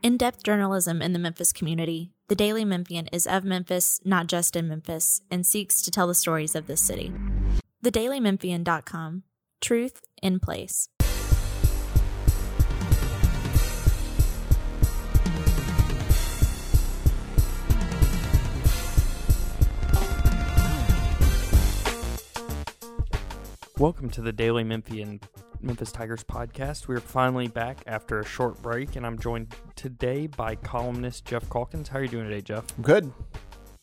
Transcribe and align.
In 0.00 0.16
depth 0.16 0.44
journalism 0.44 1.02
in 1.02 1.12
the 1.12 1.18
Memphis 1.18 1.52
community, 1.52 2.12
the 2.28 2.36
Daily 2.36 2.64
Memphian 2.64 3.08
is 3.12 3.26
of 3.26 3.42
Memphis, 3.42 4.00
not 4.04 4.28
just 4.28 4.54
in 4.54 4.68
Memphis, 4.68 5.22
and 5.28 5.44
seeks 5.44 5.82
to 5.82 5.90
tell 5.90 6.06
the 6.06 6.14
stories 6.14 6.54
of 6.54 6.68
this 6.68 6.80
city. 6.80 7.12
TheDailyMemphian.com 7.82 9.24
Truth 9.60 10.02
in 10.22 10.38
Place. 10.38 10.88
Welcome 23.78 24.10
to 24.10 24.22
the 24.22 24.32
Daily 24.32 24.62
Memphian 24.62 25.20
Memphis 25.60 25.92
Tigers 25.92 26.22
podcast. 26.22 26.88
We're 26.88 27.00
finally 27.00 27.48
back 27.48 27.78
after 27.86 28.20
a 28.20 28.24
short 28.24 28.60
break, 28.62 28.96
and 28.96 29.04
I'm 29.04 29.18
joined 29.18 29.54
today 29.74 30.26
by 30.26 30.54
columnist 30.54 31.24
Geoff 31.24 31.48
Calkins. 31.50 31.88
How 31.88 31.98
are 31.98 32.02
you 32.02 32.08
doing 32.08 32.24
today, 32.28 32.40
Geoff? 32.40 32.66
Good. 32.80 33.12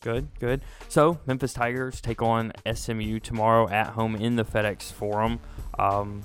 Good, 0.00 0.28
good. 0.38 0.62
So, 0.88 1.18
Memphis 1.26 1.52
Tigers 1.52 2.00
take 2.00 2.22
on 2.22 2.52
SMU 2.72 3.18
tomorrow 3.18 3.68
at 3.68 3.88
home 3.88 4.16
in 4.16 4.36
the 4.36 4.44
FedEx 4.44 4.92
Forum. 4.92 5.40
Um, 5.78 6.22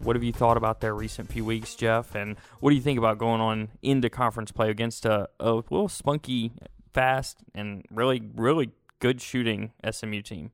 what 0.00 0.16
have 0.16 0.24
you 0.24 0.32
thought 0.32 0.56
about 0.56 0.80
their 0.80 0.94
recent 0.94 1.30
few 1.30 1.44
weeks, 1.44 1.74
Jeff? 1.74 2.14
And 2.14 2.36
what 2.60 2.70
do 2.70 2.76
you 2.76 2.82
think 2.82 2.98
about 2.98 3.18
going 3.18 3.40
on 3.40 3.68
into 3.82 4.10
conference 4.10 4.50
play 4.50 4.70
against 4.70 5.06
a, 5.06 5.28
a 5.38 5.52
little 5.52 5.88
spunky, 5.88 6.52
fast, 6.92 7.38
and 7.54 7.84
really, 7.90 8.22
really 8.34 8.70
good 8.98 9.20
shooting 9.20 9.72
SMU 9.88 10.22
team? 10.22 10.50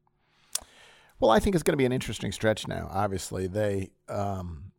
Well, 1.20 1.30
I 1.30 1.40
think 1.40 1.56
it's 1.56 1.62
going 1.62 1.72
to 1.72 1.78
be 1.78 1.86
an 1.86 1.92
interesting 1.92 2.32
stretch 2.32 2.68
now. 2.68 2.88
Obviously, 2.92 3.46
they 3.46 3.90
um, 4.08 4.72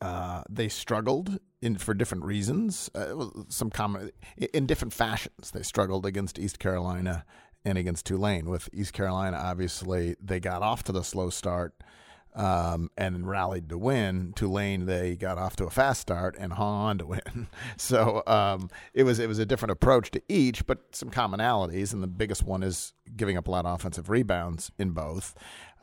uh, 0.00 0.42
they 0.48 0.68
struggled 0.68 1.38
in 1.60 1.76
for 1.76 1.94
different 1.94 2.24
reasons, 2.24 2.90
uh, 2.94 3.26
some 3.48 3.70
common 3.70 4.10
in 4.36 4.66
different 4.66 4.92
fashions. 4.92 5.50
They 5.50 5.62
struggled 5.62 6.06
against 6.06 6.38
East 6.38 6.58
Carolina 6.58 7.24
and 7.64 7.76
against 7.76 8.06
Tulane. 8.06 8.48
With 8.48 8.68
East 8.72 8.92
Carolina, 8.92 9.36
obviously, 9.36 10.16
they 10.22 10.38
got 10.38 10.62
off 10.62 10.84
to 10.84 10.92
the 10.92 11.02
slow 11.02 11.30
start 11.30 11.74
um, 12.36 12.90
and 12.98 13.26
rallied 13.26 13.70
to 13.70 13.78
win. 13.78 14.32
Tulane 14.36 14.84
they 14.84 15.16
got 15.16 15.38
off 15.38 15.56
to 15.56 15.64
a 15.64 15.70
fast 15.70 16.02
start 16.02 16.36
and 16.38 16.52
hung 16.52 16.74
on 16.74 16.98
to 16.98 17.06
win. 17.06 17.48
So 17.78 18.22
um, 18.26 18.70
it 18.94 19.04
was 19.04 19.18
it 19.18 19.28
was 19.28 19.38
a 19.38 19.46
different 19.46 19.72
approach 19.72 20.10
to 20.12 20.22
each, 20.28 20.66
but 20.66 20.94
some 20.94 21.10
commonalities, 21.10 21.92
and 21.92 22.02
the 22.02 22.08
biggest 22.08 22.42
one 22.42 22.62
is 22.62 22.92
giving 23.16 23.36
up 23.36 23.48
a 23.48 23.50
lot 23.50 23.64
of 23.64 23.74
offensive 23.74 24.10
rebounds 24.10 24.70
in 24.78 24.90
both, 24.90 25.34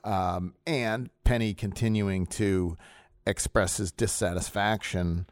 um, 0.04 0.54
and 0.68 1.10
Penny 1.24 1.54
continuing 1.54 2.26
to 2.28 2.78
express 3.26 3.78
his 3.78 3.92
dissatisfaction 3.92 5.26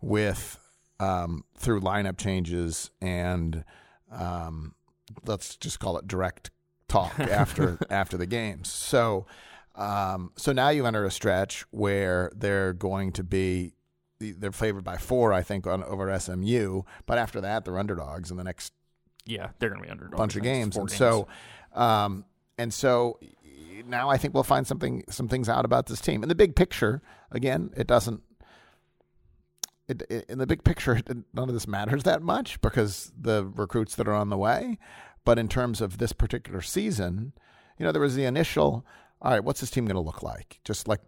with 0.00 0.58
um, 0.98 1.44
through 1.56 1.80
lineup 1.80 2.16
changes 2.16 2.90
and 3.00 3.64
um, 4.10 4.74
let's 5.26 5.56
just 5.56 5.78
call 5.78 5.98
it 5.98 6.08
direct 6.08 6.50
talk 6.88 7.18
after 7.20 7.78
after 7.90 8.16
the 8.16 8.26
games. 8.26 8.70
So. 8.70 9.26
Um, 9.74 10.32
so 10.36 10.52
now 10.52 10.68
you 10.68 10.86
enter 10.86 11.04
a 11.04 11.10
stretch 11.10 11.64
where 11.70 12.30
they're 12.34 12.72
going 12.72 13.12
to 13.12 13.24
be 13.24 13.74
they're 14.20 14.52
favored 14.52 14.84
by 14.84 14.96
four, 14.96 15.32
I 15.32 15.42
think, 15.42 15.66
on 15.66 15.82
over 15.84 16.16
SMU. 16.18 16.82
But 17.04 17.18
after 17.18 17.40
that, 17.40 17.64
they're 17.64 17.78
underdogs 17.78 18.30
in 18.30 18.36
the 18.36 18.44
next 18.44 18.72
yeah 19.26 19.48
they're 19.58 19.70
going 19.70 19.80
to 19.80 19.86
be 19.86 19.90
underdogs 19.90 20.18
bunch 20.18 20.36
of 20.36 20.42
games. 20.42 20.76
And 20.76 20.88
games. 20.88 20.98
so, 20.98 21.26
um, 21.72 22.24
and 22.58 22.72
so 22.72 23.18
now 23.86 24.08
I 24.08 24.16
think 24.16 24.34
we'll 24.34 24.42
find 24.42 24.66
something 24.66 25.04
some 25.08 25.28
things 25.28 25.48
out 25.48 25.64
about 25.64 25.86
this 25.86 26.00
team. 26.00 26.22
In 26.22 26.28
the 26.28 26.34
big 26.34 26.54
picture, 26.54 27.02
again, 27.30 27.70
it 27.76 27.86
doesn't. 27.86 28.22
It, 29.86 30.02
it, 30.08 30.24
in 30.30 30.38
the 30.38 30.46
big 30.46 30.64
picture, 30.64 31.00
none 31.34 31.48
of 31.48 31.52
this 31.52 31.68
matters 31.68 32.04
that 32.04 32.22
much 32.22 32.60
because 32.62 33.12
the 33.20 33.44
recruits 33.44 33.94
that 33.96 34.08
are 34.08 34.14
on 34.14 34.30
the 34.30 34.38
way. 34.38 34.78
But 35.24 35.38
in 35.38 35.48
terms 35.48 35.80
of 35.80 35.98
this 35.98 36.12
particular 36.12 36.62
season, 36.62 37.32
you 37.78 37.84
know, 37.84 37.92
there 37.92 38.00
was 38.00 38.14
the 38.14 38.24
initial 38.24 38.86
all 39.22 39.32
right, 39.32 39.42
what's 39.42 39.60
this 39.60 39.70
team 39.70 39.86
going 39.86 39.94
to 39.94 40.00
look 40.00 40.22
like? 40.22 40.60
Just 40.64 40.88
like 40.88 41.00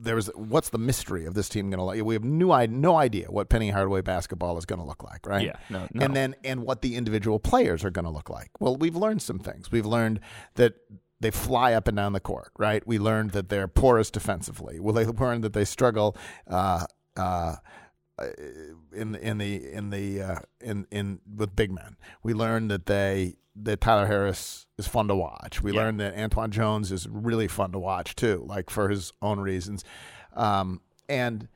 there's 0.00 0.28
what's 0.28 0.68
the 0.70 0.78
mystery 0.78 1.26
of 1.26 1.34
this 1.34 1.48
team 1.48 1.70
going 1.70 1.78
to 1.78 1.84
look? 1.84 2.06
We 2.06 2.14
have 2.14 2.24
no 2.24 2.64
no 2.66 2.96
idea 2.96 3.26
what 3.30 3.48
Penny 3.48 3.70
Hardaway 3.70 4.02
basketball 4.02 4.56
is 4.58 4.64
going 4.64 4.80
to 4.80 4.86
look 4.86 5.02
like, 5.02 5.26
right? 5.26 5.44
Yeah, 5.46 5.56
no, 5.70 5.88
no. 5.92 6.04
And 6.04 6.14
then 6.14 6.36
and 6.44 6.62
what 6.62 6.82
the 6.82 6.96
individual 6.96 7.38
players 7.38 7.84
are 7.84 7.90
going 7.90 8.04
to 8.04 8.10
look 8.10 8.30
like. 8.30 8.50
Well, 8.60 8.76
we've 8.76 8.96
learned 8.96 9.22
some 9.22 9.38
things. 9.38 9.70
We've 9.72 9.86
learned 9.86 10.20
that 10.54 10.74
they 11.20 11.30
fly 11.30 11.72
up 11.72 11.88
and 11.88 11.96
down 11.96 12.12
the 12.12 12.20
court, 12.20 12.52
right? 12.58 12.86
We 12.86 12.98
learned 12.98 13.32
that 13.32 13.48
they're 13.48 13.68
porous 13.68 14.10
defensively. 14.10 14.78
Well, 14.78 14.94
they 14.94 15.04
learned 15.04 15.42
that 15.44 15.52
they 15.52 15.64
struggle. 15.64 16.16
Uh, 16.46 16.86
uh, 17.16 17.56
in 18.92 19.14
in 19.16 19.38
the 19.38 19.72
in 19.72 19.90
the 19.90 20.22
uh, 20.22 20.38
in 20.60 20.86
in 20.90 21.20
with 21.36 21.54
big 21.56 21.70
men, 21.70 21.96
we 22.22 22.34
learned 22.34 22.70
that 22.70 22.86
they 22.86 23.36
that 23.60 23.80
Tyler 23.80 24.06
Harris 24.06 24.66
is 24.78 24.86
fun 24.86 25.08
to 25.08 25.16
watch. 25.16 25.62
We 25.62 25.72
Yeah. 25.72 25.80
learned 25.80 26.00
that 26.00 26.16
Antoine 26.16 26.50
Jones 26.52 26.92
is 26.92 27.08
really 27.08 27.48
fun 27.48 27.72
to 27.72 27.78
watch 27.78 28.14
too, 28.14 28.44
like 28.46 28.70
for 28.70 28.88
his 28.88 29.12
own 29.20 29.40
reasons. 29.40 29.82
Um, 30.34 30.80
and 31.08 31.48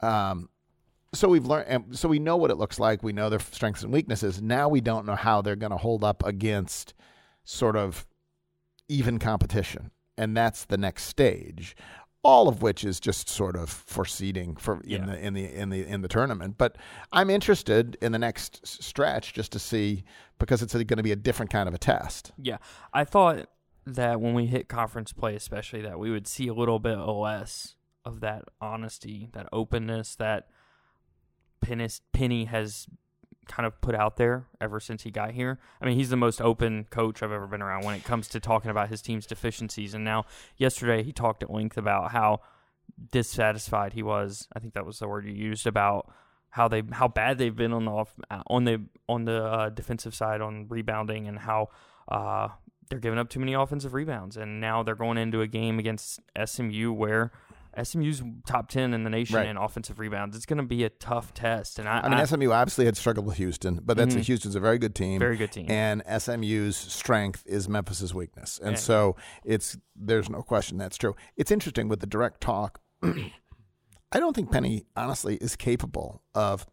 um, 0.00 0.48
so 1.12 1.28
we've 1.28 1.46
learned, 1.46 1.66
and 1.68 1.98
so 1.98 2.08
we 2.08 2.18
know 2.20 2.36
what 2.36 2.50
it 2.52 2.58
looks 2.58 2.78
like. 2.78 3.02
We 3.02 3.12
know 3.12 3.28
their 3.28 3.40
strengths 3.40 3.82
and 3.82 3.92
weaknesses. 3.92 4.40
Now 4.40 4.68
we 4.68 4.80
don't 4.80 5.06
know 5.06 5.16
how 5.16 5.42
they're 5.42 5.56
going 5.56 5.72
to 5.72 5.76
hold 5.78 6.04
up 6.04 6.24
against 6.24 6.94
sort 7.44 7.74
of 7.76 8.06
even 8.88 9.18
competition, 9.18 9.90
and 10.16 10.36
that's 10.36 10.64
the 10.66 10.76
next 10.78 11.04
stage. 11.04 11.74
All 12.24 12.48
of 12.48 12.62
which 12.62 12.84
is 12.84 12.98
just 13.00 13.28
sort 13.28 13.54
of 13.56 13.70
for 13.70 14.04
seeding 14.04 14.56
for 14.56 14.80
in 14.82 14.90
Yeah. 14.90 15.06
the 15.06 15.24
in 15.26 15.34
the 15.34 15.44
in 15.54 15.70
the 15.70 15.86
in 15.86 16.00
the 16.02 16.08
tournament. 16.08 16.58
But 16.58 16.76
I'm 17.12 17.30
interested 17.30 17.96
in 18.02 18.12
the 18.12 18.18
next 18.18 18.66
stretch 18.66 19.32
just 19.32 19.52
to 19.52 19.58
see 19.58 20.04
because 20.38 20.62
it's 20.62 20.72
going 20.74 20.86
to 20.96 21.02
be 21.02 21.12
a 21.12 21.16
different 21.16 21.50
kind 21.52 21.68
of 21.68 21.74
a 21.74 21.78
test. 21.78 22.32
Yeah, 22.36 22.58
I 22.92 23.04
thought 23.04 23.46
that 23.86 24.20
when 24.20 24.34
we 24.34 24.46
hit 24.46 24.68
conference 24.68 25.12
play, 25.12 25.34
especially, 25.36 25.80
that 25.82 25.98
we 25.98 26.10
would 26.10 26.26
see 26.26 26.48
a 26.48 26.54
little 26.54 26.78
bit 26.78 26.96
less 26.96 27.76
of 28.04 28.20
that 28.20 28.44
honesty, 28.60 29.28
that 29.32 29.48
openness 29.52 30.14
that 30.16 30.48
Penny, 31.60 31.88
Penny 32.12 32.44
has 32.44 32.86
kind 33.48 33.66
of 33.66 33.80
put 33.80 33.94
out 33.94 34.16
there 34.16 34.46
ever 34.60 34.78
since 34.78 35.02
he 35.02 35.10
got 35.10 35.32
here. 35.32 35.58
I 35.80 35.86
mean, 35.86 35.96
he's 35.96 36.10
the 36.10 36.16
most 36.16 36.40
open 36.40 36.86
coach 36.90 37.22
I've 37.22 37.32
ever 37.32 37.46
been 37.46 37.62
around 37.62 37.84
when 37.84 37.94
it 37.94 38.04
comes 38.04 38.28
to 38.28 38.40
talking 38.40 38.70
about 38.70 38.88
his 38.88 39.02
team's 39.02 39.26
deficiencies. 39.26 39.94
And 39.94 40.04
now, 40.04 40.24
yesterday, 40.56 41.02
he 41.02 41.12
talked 41.12 41.42
at 41.42 41.50
length 41.50 41.76
about 41.76 42.12
how 42.12 42.40
dissatisfied 43.10 43.94
he 43.94 44.02
was. 44.02 44.48
I 44.52 44.60
think 44.60 44.74
that 44.74 44.86
was 44.86 44.98
the 44.98 45.08
word 45.08 45.24
you 45.24 45.32
used 45.32 45.66
about 45.66 46.12
how 46.50 46.68
they 46.68 46.82
how 46.92 47.08
bad 47.08 47.38
they've 47.38 47.54
been 47.54 47.72
on 47.72 47.84
the 47.84 47.90
off, 47.90 48.14
on 48.46 48.64
the 48.64 48.82
on 49.08 49.24
the 49.24 49.44
uh, 49.44 49.68
defensive 49.70 50.14
side 50.14 50.40
on 50.40 50.66
rebounding 50.68 51.28
and 51.28 51.38
how 51.38 51.68
uh, 52.08 52.48
they're 52.88 52.98
giving 52.98 53.18
up 53.18 53.28
too 53.28 53.40
many 53.40 53.52
offensive 53.52 53.94
rebounds 53.94 54.36
and 54.36 54.60
now 54.60 54.82
they're 54.82 54.94
going 54.94 55.18
into 55.18 55.42
a 55.42 55.46
game 55.46 55.78
against 55.78 56.20
SMU 56.42 56.92
where 56.92 57.32
SMU's 57.84 58.22
top 58.46 58.68
10 58.68 58.92
in 58.94 59.04
the 59.04 59.10
nation 59.10 59.36
Right. 59.36 59.46
in 59.46 59.56
offensive 59.56 59.98
rebounds. 59.98 60.36
It's 60.36 60.46
going 60.46 60.56
to 60.58 60.62
be 60.66 60.84
a 60.84 60.90
tough 60.90 61.32
test 61.34 61.78
and 61.78 61.88
I, 61.88 62.00
I 62.00 62.08
mean, 62.08 62.18
I- 62.18 62.24
SMU 62.24 62.50
obviously 62.50 62.84
had 62.86 62.96
struggled 62.96 63.26
with 63.26 63.36
Houston, 63.36 63.80
but 63.84 63.96
that's 63.96 64.14
Mhm. 64.14 64.24
Houston's 64.24 64.54
a 64.54 64.60
very 64.60 64.78
good 64.78 64.94
team. 64.94 65.18
very 65.18 65.36
good 65.36 65.52
team. 65.52 65.66
and 65.70 66.02
SMU's 66.06 66.76
strength 66.76 67.42
is 67.46 67.68
Memphis's 67.68 68.12
weakness, 68.14 68.58
and 68.62 68.72
Yeah. 68.72 68.76
so 68.78 69.16
it's 69.44 69.76
there's 69.96 70.28
no 70.30 70.42
question 70.42 70.78
that's 70.78 70.96
true. 70.96 71.14
It's 71.36 71.50
interesting 71.50 71.88
with 71.88 72.00
the 72.00 72.06
direct 72.06 72.40
talk. 72.40 72.80
I 73.02 74.20
don't 74.20 74.34
think 74.34 74.50
Penny 74.50 74.84
honestly 74.96 75.36
is 75.36 75.54
capable 75.56 76.22
of. 76.34 76.66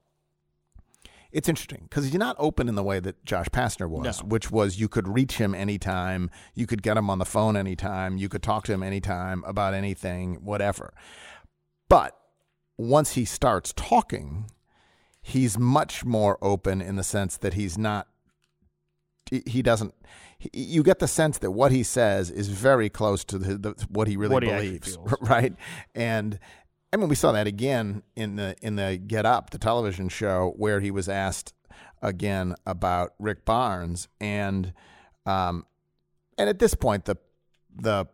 It's 1.36 1.50
interesting 1.50 1.82
because 1.90 2.06
he's 2.06 2.14
not 2.14 2.36
open 2.40 2.70
in 2.70 2.76
the 2.76 2.84
way 2.84 3.02
that 3.02 3.26
Josh 3.26 3.48
Pastner 3.48 3.90
was, 3.90 4.22
No. 4.22 4.28
which 4.28 4.50
was 4.52 4.80
you 4.80 4.88
could 4.88 5.06
reach 5.08 5.38
him 5.38 5.54
anytime, 5.54 6.30
you 6.54 6.66
could 6.66 6.82
get 6.82 6.96
him 6.96 7.10
on 7.10 7.20
the 7.20 7.26
phone 7.26 7.58
anytime, 7.58 8.18
you 8.18 8.30
could 8.30 8.42
talk 8.42 8.64
to 8.66 8.74
him 8.74 8.82
anytime 8.82 9.44
about 9.46 9.74
anything, 9.74 10.36
whatever. 10.36 10.94
But 11.90 12.18
once 12.78 13.12
he 13.14 13.26
starts 13.26 13.74
talking, 13.76 14.50
he's 15.22 15.58
much 15.60 16.06
more 16.06 16.38
open 16.42 16.82
in 16.82 16.96
the 16.96 17.04
sense 17.04 17.36
that 17.38 17.54
he's 17.56 17.78
not 17.78 18.08
he- 19.30 19.44
he 19.48 19.62
doesn't 19.62 19.94
he- 20.38 20.52
you 20.54 20.84
get 20.84 21.00
the 21.00 21.08
sense 21.08 21.40
that 21.40 21.52
what 21.52 21.72
he 21.72 21.82
says 21.84 22.30
is 22.30 22.48
very 22.50 22.90
close 22.90 23.24
to 23.26 23.38
the, 23.40 23.58
the 23.58 23.86
what 23.90 24.08
he 24.08 24.16
really 24.18 24.34
What 24.34 24.44
believes 24.44 24.96
feels. 24.96 25.14
right 25.22 25.54
and 25.96 26.40
I 26.96 26.98
mean 26.98 27.10
we 27.10 27.16
saw 27.16 27.34
that 27.34 27.46
again 27.46 28.04
in 28.16 28.38
the 28.38 28.56
in 28.62 28.78
the 28.78 28.96
Get 28.96 29.26
Up 29.26 29.50
the 29.50 29.58
television 29.58 30.08
show 30.08 30.54
where 30.56 30.80
he 30.80 30.92
was 30.92 31.10
asked 31.10 31.54
again 32.02 32.56
about 32.66 33.16
Rick 33.20 33.44
Barnes. 33.44 34.08
And 34.22 34.72
um 35.26 35.66
and 36.38 36.48
at 36.48 36.60
this 36.60 36.74
point 36.74 37.04
the 37.04 37.18
the 37.76 38.06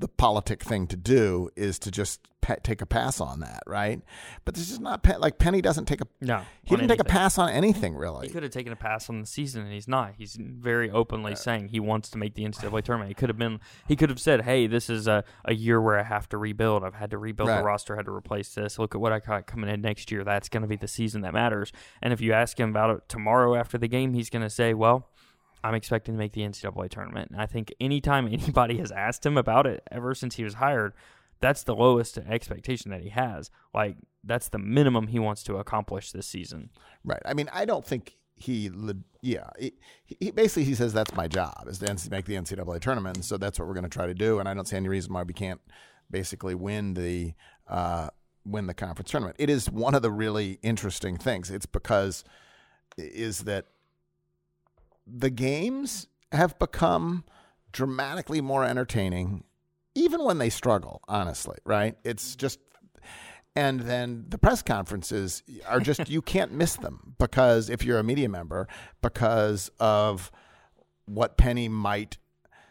the 0.00 0.08
politic 0.08 0.62
thing 0.62 0.86
to 0.86 0.96
do 0.96 1.50
is 1.56 1.78
to 1.80 1.90
just 1.90 2.20
pe- 2.40 2.56
take 2.62 2.80
a 2.80 2.86
pass 2.86 3.20
on 3.20 3.40
that, 3.40 3.62
right? 3.66 4.00
But 4.44 4.54
this 4.54 4.70
is 4.70 4.78
not 4.78 5.02
pe- 5.02 5.16
like 5.16 5.38
Penny 5.38 5.60
doesn't 5.60 5.86
take 5.86 6.00
a 6.00 6.06
No, 6.20 6.42
he 6.62 6.76
didn't 6.76 6.88
take 6.88 7.00
a 7.00 7.04
pass 7.04 7.36
on 7.38 7.50
anything 7.50 7.94
really. 7.96 8.26
He 8.28 8.32
could 8.32 8.42
have 8.42 8.52
taken 8.52 8.72
a 8.72 8.76
pass 8.76 9.10
on 9.10 9.20
the 9.20 9.26
season, 9.26 9.62
and 9.64 9.72
he's 9.72 9.88
not. 9.88 10.14
He's 10.16 10.36
very 10.40 10.90
openly 10.90 11.32
uh, 11.32 11.36
saying 11.36 11.68
he 11.68 11.80
wants 11.80 12.10
to 12.10 12.18
make 12.18 12.34
the 12.34 12.44
NCAA 12.44 12.82
tournament. 12.84 13.08
He 13.08 13.14
could 13.14 13.28
have 13.28 13.38
been. 13.38 13.60
He 13.86 13.96
could 13.96 14.08
have 14.10 14.20
said, 14.20 14.42
"Hey, 14.42 14.66
this 14.66 14.88
is 14.88 15.06
a, 15.08 15.24
a 15.44 15.54
year 15.54 15.80
where 15.80 15.98
I 15.98 16.04
have 16.04 16.28
to 16.30 16.38
rebuild. 16.38 16.84
I've 16.84 16.94
had 16.94 17.10
to 17.10 17.18
rebuild 17.18 17.48
Right. 17.48 17.58
the 17.58 17.64
roster. 17.64 17.96
Had 17.96 18.06
to 18.06 18.12
replace 18.14 18.54
this. 18.54 18.78
Look 18.78 18.94
at 18.94 19.00
what 19.00 19.12
I 19.12 19.18
got 19.18 19.46
coming 19.46 19.68
in 19.68 19.80
next 19.80 20.10
year. 20.12 20.24
That's 20.24 20.48
going 20.48 20.62
to 20.62 20.68
be 20.68 20.76
the 20.76 20.88
season 20.88 21.22
that 21.22 21.34
matters." 21.34 21.72
And 22.02 22.12
if 22.12 22.20
you 22.20 22.32
ask 22.32 22.58
him 22.58 22.70
about 22.70 22.90
it 22.90 23.02
tomorrow 23.08 23.54
after 23.54 23.78
the 23.78 23.88
game, 23.88 24.14
he's 24.14 24.30
going 24.30 24.42
to 24.42 24.50
say, 24.50 24.74
"Well." 24.74 25.08
I'm 25.64 25.74
expecting 25.74 26.14
to 26.14 26.18
make 26.18 26.32
the 26.32 26.42
NCAA 26.42 26.88
tournament. 26.90 27.30
And 27.30 27.40
I 27.40 27.46
think 27.46 27.72
anytime 27.80 28.26
anybody 28.32 28.78
has 28.78 28.92
asked 28.92 29.24
him 29.24 29.36
about 29.36 29.66
it 29.66 29.82
ever 29.90 30.14
since 30.14 30.36
he 30.36 30.44
was 30.44 30.54
hired, 30.54 30.94
that's 31.40 31.62
the 31.62 31.74
lowest 31.74 32.18
expectation 32.18 32.90
that 32.90 33.02
he 33.02 33.10
has. 33.10 33.50
Like 33.74 33.96
that's 34.24 34.48
the 34.48 34.58
minimum 34.58 35.08
he 35.08 35.18
wants 35.18 35.42
to 35.44 35.56
accomplish 35.56 36.12
this 36.12 36.26
season. 36.26 36.70
Right. 37.04 37.22
I 37.24 37.34
mean, 37.34 37.48
I 37.52 37.64
don't 37.64 37.86
think 37.86 38.16
he. 38.34 38.70
Yeah. 39.22 39.50
He, 39.58 39.72
he 40.04 40.30
basically 40.30 40.64
he 40.64 40.74
says 40.74 40.92
that's 40.92 41.14
my 41.14 41.28
job 41.28 41.66
is 41.68 41.78
to 41.78 42.10
make 42.10 42.26
the 42.26 42.34
NCAA 42.34 42.80
tournament, 42.80 43.24
so 43.24 43.36
that's 43.36 43.58
what 43.58 43.68
we're 43.68 43.74
going 43.74 43.84
to 43.84 43.90
try 43.90 44.06
to 44.06 44.14
do. 44.14 44.38
And 44.38 44.48
I 44.48 44.54
don't 44.54 44.66
see 44.66 44.76
any 44.76 44.88
reason 44.88 45.12
why 45.12 45.22
we 45.22 45.34
can't 45.34 45.60
basically 46.10 46.54
win 46.54 46.94
the 46.94 47.34
uh, 47.68 48.08
win 48.44 48.66
the 48.66 48.74
conference 48.74 49.10
tournament. 49.10 49.36
It 49.38 49.50
is 49.50 49.70
one 49.70 49.94
of 49.94 50.02
the 50.02 50.10
really 50.10 50.58
interesting 50.62 51.16
things. 51.16 51.50
It's 51.50 51.66
because 51.66 52.24
is 52.96 53.40
that 53.44 53.66
the 55.10 55.30
games 55.30 56.08
have 56.32 56.58
become 56.58 57.24
dramatically 57.72 58.40
more 58.40 58.64
entertaining, 58.64 59.44
even 59.94 60.24
when 60.24 60.38
they 60.38 60.50
struggle. 60.50 61.02
Honestly, 61.08 61.56
right? 61.64 61.96
It's 62.04 62.36
just 62.36 62.58
and 63.56 63.80
then 63.80 64.26
the 64.28 64.38
press 64.38 64.62
conferences 64.62 65.42
are 65.66 65.80
just 65.80 66.08
you 66.08 66.22
can't 66.22 66.52
miss 66.52 66.76
them 66.76 67.14
because 67.18 67.68
if 67.70 67.84
you're 67.84 67.98
a 67.98 68.04
media 68.04 68.28
member 68.28 68.68
because 69.02 69.70
of 69.80 70.30
what 71.06 71.36
Penny 71.36 71.68
might 71.68 72.18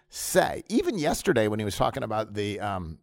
say. 0.09 0.63
Even 0.69 0.97
yesterday 0.97 1.47
when 1.47 1.59
he 1.59 1.65
was 1.65 1.75
talking 1.75 2.03
about 2.03 2.33
the 2.33 2.59
um, 2.59 2.99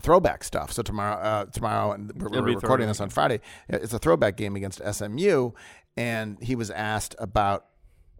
throwback 0.00 0.44
stuff. 0.44 0.72
So 0.72 0.82
tomorrow, 0.82 1.16
uh, 1.16 1.44
tomorrow, 1.46 1.92
and 1.92 2.12
we're, 2.20 2.28
we're 2.28 2.54
recording 2.54 2.88
this 2.88 3.00
on 3.00 3.10
Friday. 3.10 3.40
It's 3.68 3.92
a 3.92 3.98
throwback 3.98 4.36
game 4.36 4.56
against 4.56 4.80
SMU, 4.94 5.50
and 5.96 6.42
he 6.42 6.54
was 6.54 6.70
asked 6.70 7.14
about 7.18 7.66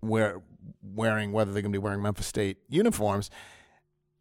where 0.01 0.43
wearing 0.83 1.33
whether 1.33 1.53
they're 1.53 1.63
going 1.63 1.73
to 1.73 1.79
be 1.79 1.83
wearing 1.83 2.03
Memphis 2.03 2.27
State 2.27 2.59
uniforms 2.69 3.31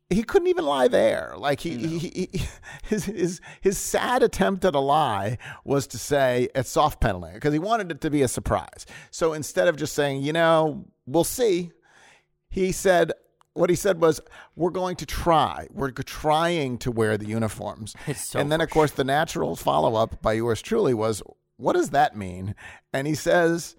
he 0.09 0.23
couldn't 0.23 0.47
even 0.47 0.65
lie 0.65 0.87
there. 0.87 1.35
Like 1.37 1.59
he, 1.59 1.77
he, 1.77 1.99
he, 1.99 2.29
he- 2.33 2.41
his 2.83 3.05
his 3.05 3.41
his 3.61 3.77
sad 3.77 4.23
attempt 4.23 4.65
at 4.65 4.73
a 4.73 4.79
lie 4.79 5.37
was 5.63 5.85
to 5.87 5.97
say 5.99 6.49
it's 6.55 6.69
soft 6.71 6.99
pedaling 6.99 7.35
because 7.35 7.53
he 7.53 7.59
wanted 7.59 7.91
it 7.91 8.01
to 8.01 8.09
be 8.09 8.23
a 8.23 8.27
surprise. 8.27 8.87
So 9.11 9.33
instead 9.33 9.67
of 9.67 9.75
just 9.77 9.93
saying, 9.93 10.23
you 10.23 10.33
know, 10.33 10.85
we'll 11.05 11.23
see, 11.23 11.71
he 12.49 12.71
said 12.71 13.11
what 13.53 13.69
he 13.69 13.75
said 13.75 14.01
was, 14.01 14.19
"We're 14.55 14.71
going 14.71 14.95
to 14.95 15.05
try. 15.05 15.67
We're 15.71 15.91
trying 15.91 16.79
to 16.79 16.91
wear 16.91 17.15
the 17.17 17.27
uniforms." 17.27 17.95
So 18.15 18.39
and 18.39 18.51
then, 18.51 18.61
of 18.61 18.69
course, 18.71 18.91
the 18.91 19.03
natural 19.03 19.55
follow 19.55 19.93
up 19.95 20.21
by 20.23 20.33
yours 20.33 20.63
truly 20.63 20.95
was, 20.95 21.21
"What 21.57 21.73
does 21.73 21.91
that 21.91 22.17
mean?" 22.17 22.55
And 22.93 23.05
he 23.05 23.13
says. 23.15 23.75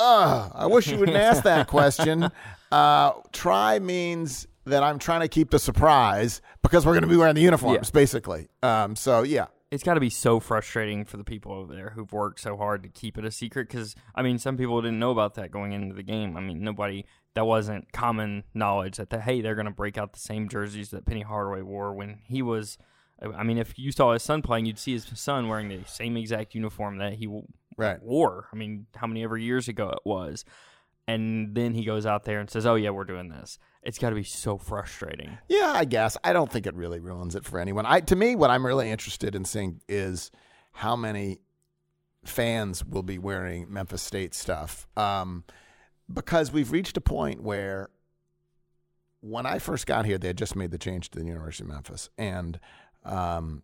Ugh, 0.00 0.52
I 0.54 0.66
wish 0.66 0.88
you 0.88 0.96
wouldn't 0.98 1.16
ask 1.16 1.42
that 1.44 1.66
question. 1.68 2.30
Uh, 2.72 3.14
try 3.32 3.80
means 3.80 4.46
that 4.64 4.84
I'm 4.84 5.00
trying 5.00 5.22
to 5.22 5.28
keep 5.28 5.50
the 5.50 5.58
surprise 5.58 6.40
because 6.62 6.86
we're 6.86 6.92
going 6.92 7.02
to 7.02 7.08
be 7.08 7.16
wearing 7.16 7.34
the 7.34 7.40
uniforms, 7.40 7.88
Yeah. 7.88 7.90
basically. 7.92 8.46
Um, 8.62 8.94
so, 8.94 9.24
yeah. 9.24 9.46
it's 9.72 9.82
got 9.82 9.94
to 9.94 10.00
be 10.00 10.08
so 10.08 10.38
frustrating 10.38 11.04
for 11.04 11.16
the 11.16 11.24
people 11.24 11.50
over 11.52 11.74
there 11.74 11.90
who've 11.90 12.12
worked 12.12 12.38
so 12.38 12.56
hard 12.56 12.84
to 12.84 12.88
keep 12.88 13.18
it 13.18 13.24
a 13.24 13.32
secret. 13.32 13.66
Because 13.66 13.96
I 14.14 14.22
mean, 14.22 14.38
some 14.38 14.56
people 14.56 14.80
didn't 14.80 15.00
know 15.00 15.10
about 15.10 15.34
that 15.34 15.50
going 15.50 15.72
into 15.72 15.96
the 15.96 16.04
game. 16.04 16.36
I 16.36 16.40
mean, 16.40 16.62
nobody 16.62 17.06
that 17.34 17.44
wasn't 17.44 17.90
common 17.92 18.44
knowledge 18.54 18.98
that 18.98 19.10
the, 19.10 19.20
hey, 19.20 19.40
they're 19.40 19.56
going 19.56 19.66
to 19.66 19.72
break 19.72 19.98
out 19.98 20.12
the 20.12 20.20
same 20.20 20.48
jerseys 20.48 20.90
that 20.90 21.06
Penny 21.06 21.22
Hardaway 21.22 21.62
wore 21.62 21.92
when 21.92 22.20
he 22.28 22.40
was. 22.40 22.78
I 23.20 23.42
mean, 23.42 23.58
if 23.58 23.76
you 23.80 23.90
saw 23.90 24.12
his 24.12 24.22
son 24.22 24.42
playing, 24.42 24.66
you'd 24.66 24.78
see 24.78 24.92
his 24.92 25.06
son 25.14 25.48
wearing 25.48 25.68
the 25.68 25.80
same 25.86 26.16
exact 26.16 26.54
uniform 26.54 26.98
that 26.98 27.14
he 27.14 27.26
Right. 27.76 28.02
wore. 28.02 28.48
I 28.52 28.56
mean, 28.56 28.86
how 28.94 29.06
many 29.06 29.22
ever 29.24 29.36
years 29.36 29.68
ago 29.68 29.90
it 29.90 30.00
was. 30.04 30.44
And 31.08 31.54
then 31.54 31.74
he 31.74 31.84
goes 31.84 32.06
out 32.06 32.24
there 32.24 32.38
and 32.38 32.48
says, 32.48 32.66
"Oh 32.66 32.76
yeah, 32.76 32.90
we're 32.90 33.04
doing 33.04 33.30
this." 33.30 33.58
It's 33.82 33.98
got 33.98 34.10
to 34.10 34.14
be 34.14 34.22
so 34.22 34.58
frustrating. 34.58 35.38
Yeah, 35.48 35.72
I 35.74 35.84
guess. 35.84 36.16
I 36.22 36.32
don't 36.32 36.52
think 36.52 36.66
it 36.66 36.74
really 36.74 37.00
ruins 37.00 37.34
it 37.34 37.44
for 37.44 37.58
anyone. 37.58 37.84
I 37.84 38.00
to 38.00 38.14
me, 38.14 38.36
what 38.36 38.50
I'm 38.50 38.64
really 38.64 38.90
interested 38.90 39.34
in 39.34 39.44
seeing 39.44 39.80
is 39.88 40.30
how 40.72 40.94
many 40.94 41.40
fans 42.24 42.84
will 42.84 43.02
be 43.02 43.18
wearing 43.18 43.72
Memphis 43.72 44.02
State 44.02 44.34
stuff. 44.34 44.86
Um, 44.96 45.44
because 46.12 46.52
we've 46.52 46.70
reached 46.70 46.96
a 46.96 47.00
point 47.00 47.42
where 47.42 47.88
when 49.20 49.46
I 49.46 49.58
first 49.58 49.86
got 49.86 50.06
here, 50.06 50.18
they 50.18 50.28
had 50.28 50.38
just 50.38 50.56
made 50.56 50.70
the 50.70 50.78
change 50.78 51.10
to 51.10 51.18
the 51.18 51.24
University 51.24 51.64
of 51.64 51.70
Memphis, 51.70 52.08
and 52.18 52.58
um, 53.04 53.62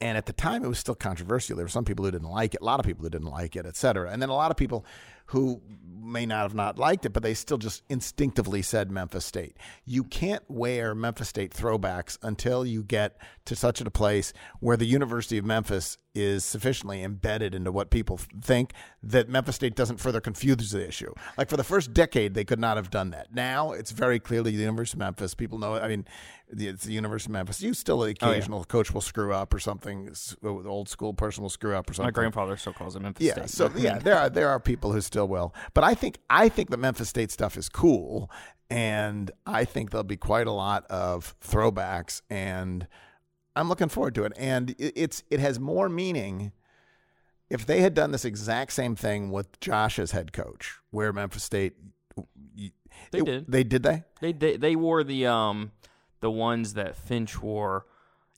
and 0.00 0.18
at 0.18 0.26
the 0.26 0.32
time 0.32 0.64
it 0.64 0.68
was 0.68 0.78
still 0.78 0.94
controversial. 0.94 1.56
There 1.56 1.64
were 1.64 1.70
some 1.70 1.84
people 1.84 2.04
who 2.04 2.10
didn't 2.10 2.28
like 2.28 2.54
it, 2.54 2.60
a 2.60 2.64
lot 2.64 2.80
of 2.80 2.86
people 2.86 3.02
who 3.02 3.10
didn't 3.10 3.30
like 3.30 3.56
it, 3.56 3.66
et 3.66 3.76
cetera, 3.76 4.10
and 4.10 4.20
then 4.20 4.28
a 4.28 4.34
lot 4.34 4.50
of 4.50 4.56
people 4.56 4.84
who 5.26 5.60
may 6.00 6.24
not 6.24 6.42
have 6.42 6.54
not 6.54 6.78
liked 6.78 7.04
it, 7.04 7.10
but 7.12 7.22
they 7.24 7.34
still 7.34 7.58
just 7.58 7.82
instinctively 7.88 8.62
said 8.62 8.90
Memphis 8.92 9.24
State. 9.24 9.56
You 9.84 10.04
can't 10.04 10.42
wear 10.48 10.94
Memphis 10.94 11.28
State 11.28 11.52
throwbacks 11.52 12.16
until 12.22 12.64
you 12.64 12.84
get 12.84 13.20
to 13.46 13.56
such 13.56 13.80
a 13.80 13.90
place 13.90 14.32
where 14.60 14.76
the 14.76 14.84
University 14.86 15.36
of 15.38 15.44
Memphis 15.44 15.98
is 16.14 16.44
sufficiently 16.44 17.02
embedded 17.02 17.54
into 17.54 17.70
what 17.72 17.90
people 17.90 18.18
think 18.40 18.72
that 19.02 19.28
Memphis 19.28 19.56
State 19.56 19.74
doesn't 19.74 19.98
further 19.98 20.20
confuse 20.20 20.70
the 20.70 20.86
issue. 20.86 21.12
Like 21.36 21.50
for 21.50 21.56
the 21.58 21.64
first 21.64 21.92
decade, 21.92 22.34
they 22.34 22.44
could 22.44 22.58
not 22.60 22.76
have 22.76 22.90
done 22.90 23.10
that. 23.10 23.34
Now 23.34 23.72
it's 23.72 23.90
very 23.90 24.18
clearly 24.20 24.52
the 24.52 24.62
University 24.62 24.96
of 24.96 25.00
Memphis. 25.00 25.34
People 25.34 25.58
know. 25.58 25.74
It. 25.74 25.82
I 25.82 25.88
mean, 25.88 26.06
it's 26.48 26.84
the 26.84 26.92
University 26.92 27.28
of 27.30 27.32
Memphis. 27.34 27.60
You 27.60 27.74
still 27.74 27.98
the 27.98 28.16
Oh, 28.22 28.26
yeah. 28.28 28.30
occasional 28.30 28.64
coach 28.64 28.92
will 28.94 29.00
screw 29.02 29.34
up 29.34 29.52
or 29.52 29.58
something. 29.58 30.08
Old 30.42 30.88
school 30.88 31.12
person 31.12 31.42
will 31.42 31.50
screw 31.50 31.74
up 31.76 31.90
or 31.90 31.94
something. 31.94 32.06
My 32.06 32.10
grandfather 32.12 32.56
still 32.56 32.72
calls 32.72 32.96
it 32.96 33.02
Memphis 33.02 33.26
Yeah, 33.26 33.32
State. 33.34 33.50
so 33.50 33.70
yeah, 33.76 33.98
there 33.98 34.16
are 34.16 34.30
there 34.30 34.48
are 34.48 34.60
people 34.60 34.92
who 34.92 35.00
still 35.02 35.15
will, 35.24 35.54
but 35.72 35.84
I 35.84 35.94
think 35.94 36.18
I 36.28 36.48
think 36.48 36.68
the 36.70 36.76
Memphis 36.76 37.08
State 37.08 37.30
stuff 37.30 37.56
is 37.56 37.68
cool, 37.68 38.30
and 38.68 39.30
I 39.46 39.64
think 39.64 39.90
there'll 39.90 40.04
be 40.04 40.16
quite 40.16 40.46
a 40.46 40.52
lot 40.52 40.84
of 40.90 41.34
throwbacks, 41.40 42.20
and 42.28 42.86
I'm 43.54 43.68
looking 43.68 43.88
forward 43.88 44.14
to 44.16 44.24
it. 44.24 44.32
And 44.36 44.70
it, 44.78 44.92
it's 44.96 45.22
it 45.30 45.40
has 45.40 45.58
more 45.60 45.88
meaning 45.88 46.52
if 47.48 47.64
they 47.64 47.80
had 47.80 47.94
done 47.94 48.10
this 48.10 48.24
exact 48.24 48.72
same 48.72 48.96
thing 48.96 49.30
with 49.30 49.58
Josh 49.60 49.98
as 49.98 50.10
head 50.10 50.32
coach, 50.32 50.78
where 50.90 51.12
Memphis 51.12 51.44
State. 51.44 51.74
They 53.12 53.18
it- 53.20 53.24
did. 53.24 53.44
They 53.48 53.62
did 53.64 53.82
they? 53.82 54.04
They, 54.20 54.32
they 54.32 54.56
they 54.56 54.76
wore 54.76 55.04
the 55.04 55.26
um 55.26 55.70
the 56.20 56.30
ones 56.30 56.74
that 56.74 56.96
Finch 56.96 57.40
wore 57.40 57.86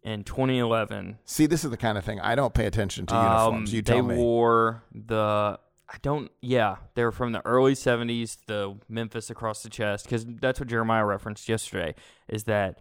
in 0.02 0.24
2011. 0.24 1.18
See, 1.24 1.46
this 1.46 1.64
is 1.64 1.70
the 1.70 1.76
kind 1.76 1.96
of 1.96 2.04
thing 2.04 2.20
I 2.20 2.34
don't 2.34 2.52
pay 2.54 2.66
attention 2.66 3.06
to 3.06 3.14
Um, 3.16 3.24
uniforms. 3.24 3.72
You 3.72 3.82
they 3.82 3.92
tell 3.94 4.02
me. 4.02 4.16
wore 4.16 4.82
the 4.92 5.58
I 5.90 5.96
don't 6.02 6.30
yeah 6.42 6.76
they're 6.94 7.10
from 7.12 7.32
the 7.32 7.44
early 7.46 7.74
70s 7.74 8.36
the 8.46 8.76
Memphis 8.88 9.30
across 9.30 9.62
the 9.62 9.70
chest 9.70 10.04
because 10.04 10.26
that's 10.26 10.60
what 10.60 10.68
Jeremiah 10.68 11.04
referenced 11.04 11.48
yesterday 11.48 11.94
is 12.28 12.44
that 12.44 12.78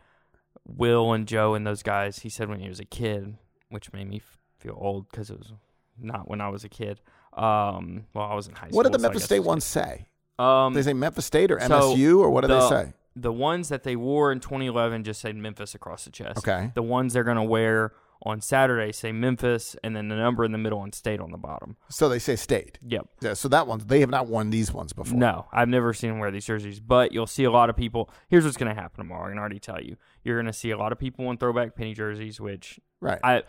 Will 0.67 1.13
and 1.13 1.25
Joe 1.27 1.53
and 1.53 1.65
those 1.65 1.83
guys 1.83 2.19
he 2.19 2.29
said 2.29 2.49
when 2.49 2.59
he 2.59 2.67
was 2.67 2.79
a 2.79 2.85
kid 2.85 3.37
which 3.69 3.93
made 3.93 4.09
me 4.09 4.17
f- 4.17 4.37
feel 4.59 4.77
old 4.79 5.09
because 5.09 5.29
it 5.29 5.37
was 5.37 5.53
not 5.99 6.27
when 6.29 6.41
I 6.41 6.49
was 6.49 6.63
a 6.63 6.69
kid. 6.69 6.99
Um, 7.33 8.05
well 8.13 8.25
I 8.25 8.33
was 8.35 8.47
in 8.47 8.55
high 8.55 8.67
school. 8.67 8.77
what 8.77 8.83
did 8.83 8.91
the 8.93 8.99
so 8.99 9.03
Memphis 9.03 9.23
State 9.23 9.39
ones 9.41 9.63
say? 9.63 10.07
Um, 10.39 10.73
They 10.73 10.81
say 10.83 10.93
Memphis 10.93 11.25
State 11.25 11.51
or 11.51 11.59
so 11.59 11.93
MSU 11.95 12.19
or 12.19 12.29
what 12.29 12.41
do 12.41 12.47
the- 12.47 12.59
they 12.59 12.67
say? 12.69 12.93
the 13.15 13.33
ones 13.33 13.69
that 13.69 13.81
they 13.83 13.95
wore 13.95 14.31
in 14.31 14.39
2011 14.39 15.03
just 15.03 15.19
said 15.21 15.35
Memphis 15.35 15.73
across 15.73 16.05
the 16.05 16.11
chest. 16.11 16.37
Okay. 16.37 16.71
The 16.75 16.83
ones 16.83 17.13
they're 17.13 17.23
going 17.23 17.37
to 17.37 17.41
wear 17.43 17.93
on 18.23 18.41
Saturday 18.41 18.91
say 18.91 19.11
Memphis 19.11 19.75
and 19.83 19.95
then 19.95 20.07
the 20.07 20.15
number 20.15 20.43
in 20.43 20.51
the 20.51 20.57
middle 20.57 20.83
and 20.83 20.93
state 20.93 21.19
on 21.19 21.31
the 21.31 21.37
bottom. 21.37 21.77
So 21.89 22.09
they 22.09 22.19
say 22.19 22.35
State. 22.35 22.79
Yep. 22.87 23.07
Yeah, 23.21 23.33
so 23.33 23.47
that 23.49 23.67
one 23.67 23.81
they 23.85 23.99
have 23.99 24.09
not 24.09 24.27
won 24.27 24.49
these 24.49 24.73
ones 24.73 24.93
before. 24.93 25.17
No, 25.17 25.47
I've 25.51 25.69
never 25.69 25.93
seen 25.93 26.09
them 26.11 26.19
wear 26.19 26.31
these 26.31 26.45
jerseys, 26.45 26.79
but 26.79 27.11
you'll 27.11 27.27
see 27.27 27.43
a 27.43 27.51
lot 27.51 27.69
of 27.69 27.75
people. 27.75 28.09
Here's 28.29 28.43
what's 28.43 28.57
going 28.57 28.73
to 28.73 28.79
happen 28.79 28.97
tomorrow. 28.97 29.27
I 29.27 29.29
can 29.29 29.39
already 29.39 29.59
tell 29.59 29.81
you. 29.81 29.97
You're 30.23 30.35
going 30.37 30.47
to 30.47 30.53
see 30.53 30.71
a 30.71 30.77
lot 30.77 30.91
of 30.91 30.99
people 30.99 31.29
in 31.31 31.37
throwback 31.37 31.75
penny 31.75 31.93
jerseys, 31.93 32.39
which 32.41 32.79
Right. 32.99 33.19
I 33.23 33.43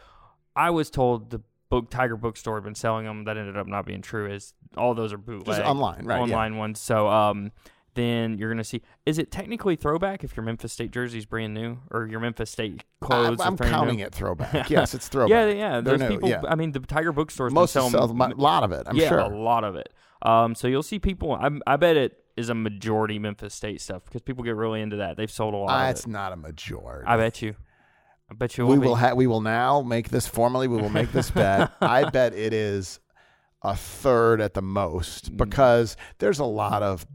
I 0.54 0.70
was 0.70 0.90
told 0.90 1.30
the 1.30 1.40
book 1.70 1.90
Tiger 1.90 2.16
Bookstore 2.16 2.56
had 2.56 2.64
been 2.64 2.75
selling 2.75 3.04
them. 3.04 3.25
That 3.25 3.37
ended 3.37 3.56
up 3.56 3.66
not 3.66 3.87
being 3.87 4.02
true. 4.02 4.30
Is 4.30 4.54
all 4.76 4.94
those 4.94 5.12
are 5.12 5.18
bootleg 5.18 5.58
Just 5.58 5.68
online, 5.68 6.04
right, 6.04 6.16
yeah. 6.16 6.22
Online 6.22 6.56
ones. 6.56 6.80
So 6.80 7.08
um, 7.08 7.52
then 7.95 8.38
you're 8.38 8.50
gonna 8.50 8.64
see. 8.64 8.83
Is 9.07 9.18
it 9.18 9.30
technically 9.30 9.76
throwback 9.76 10.23
if 10.25 10.37
your 10.37 10.45
Memphis 10.45 10.73
State 10.73 10.90
jersey's 10.90 11.26
brand 11.26 11.54
new 11.54 11.78
or 11.90 12.07
your 12.07 12.21
Memphis 12.21 12.50
State 12.50 12.85
clothes? 13.00 13.40
I, 13.40 13.50
they're 13.50 13.68
counting 13.68 13.97
new? 13.97 14.04
it 14.04 14.14
throwback. 14.14 14.71
yes, 14.71 14.95
it's 14.95 15.09
throwback. 15.09 15.30
Yeah, 15.30 15.47
yeah. 15.49 15.80
Those 15.80 16.02
people. 16.02 16.28
yeah. 16.28 16.42
I 16.49 16.54
mean, 16.54 16.73
the 16.73 16.80
Tiger 16.80 17.12
Bookstore's 17.12 17.52
Most 17.52 17.75
been 17.75 17.85
of 17.85 17.90
selling 17.90 18.16
the- 18.18 18.35
a 18.35 18.37
lot 18.37 18.62
of 18.62 18.73
it. 18.73 18.85
I'm 18.87 18.97
yeah, 18.97 19.09
sure. 19.09 19.18
a 19.18 19.28
lot 19.28 19.64
of 19.64 19.75
it. 19.76 19.92
Um, 20.23 20.54
so 20.54 20.68
you'll 20.68 20.83
see 20.83 20.99
people. 20.99 21.33
I, 21.33 21.49
I 21.66 21.76
bet 21.76 21.97
it 21.97 22.25
is 22.37 22.49
a 22.49 22.54
majority 22.54 23.18
Memphis 23.18 23.54
State 23.54 23.80
stuff 23.80 24.04
because 24.04 24.21
people 24.23 24.45
get 24.45 24.54
really 24.57 24.80
into 24.80 24.97
that. 24.97 25.16
They've 25.16 25.30
sold 25.30 25.54
a 25.54 25.57
lot. 25.59 25.87
Uh, 25.87 25.90
it's 25.90 26.04
it. 26.04 26.09
not 26.09 26.33
a 26.33 26.37
majority. 26.37 27.07
I 27.07 27.16
bet 27.16 27.42
you. 27.42 27.54
I 28.30 28.35
bet 28.35 28.59
you. 28.59 28.64
it 28.64 28.68
we 28.68 28.78
will 28.78 28.88
will 28.90 28.97
ha- 28.97 29.14
we 29.14 29.26
will 29.26 29.40
now 29.40 29.80
make 29.83 30.11
this 30.11 30.26
formally. 30.26 30.68
We 30.68 30.76
will 30.76 30.90
make 30.90 31.12
this 31.12 31.30
bet. 31.30 31.73
I 31.80 32.11
bet 32.11 32.35
it 32.35 32.52
is 32.52 33.00
a 33.62 33.75
third 33.75 34.40
at 34.40 34.54
the 34.54 34.62
most 34.62 35.33
Mm. 35.33 35.37
because 35.38 35.97
there's 36.18 36.38
a 36.38 36.45
lot 36.45 36.83
of 36.83 37.07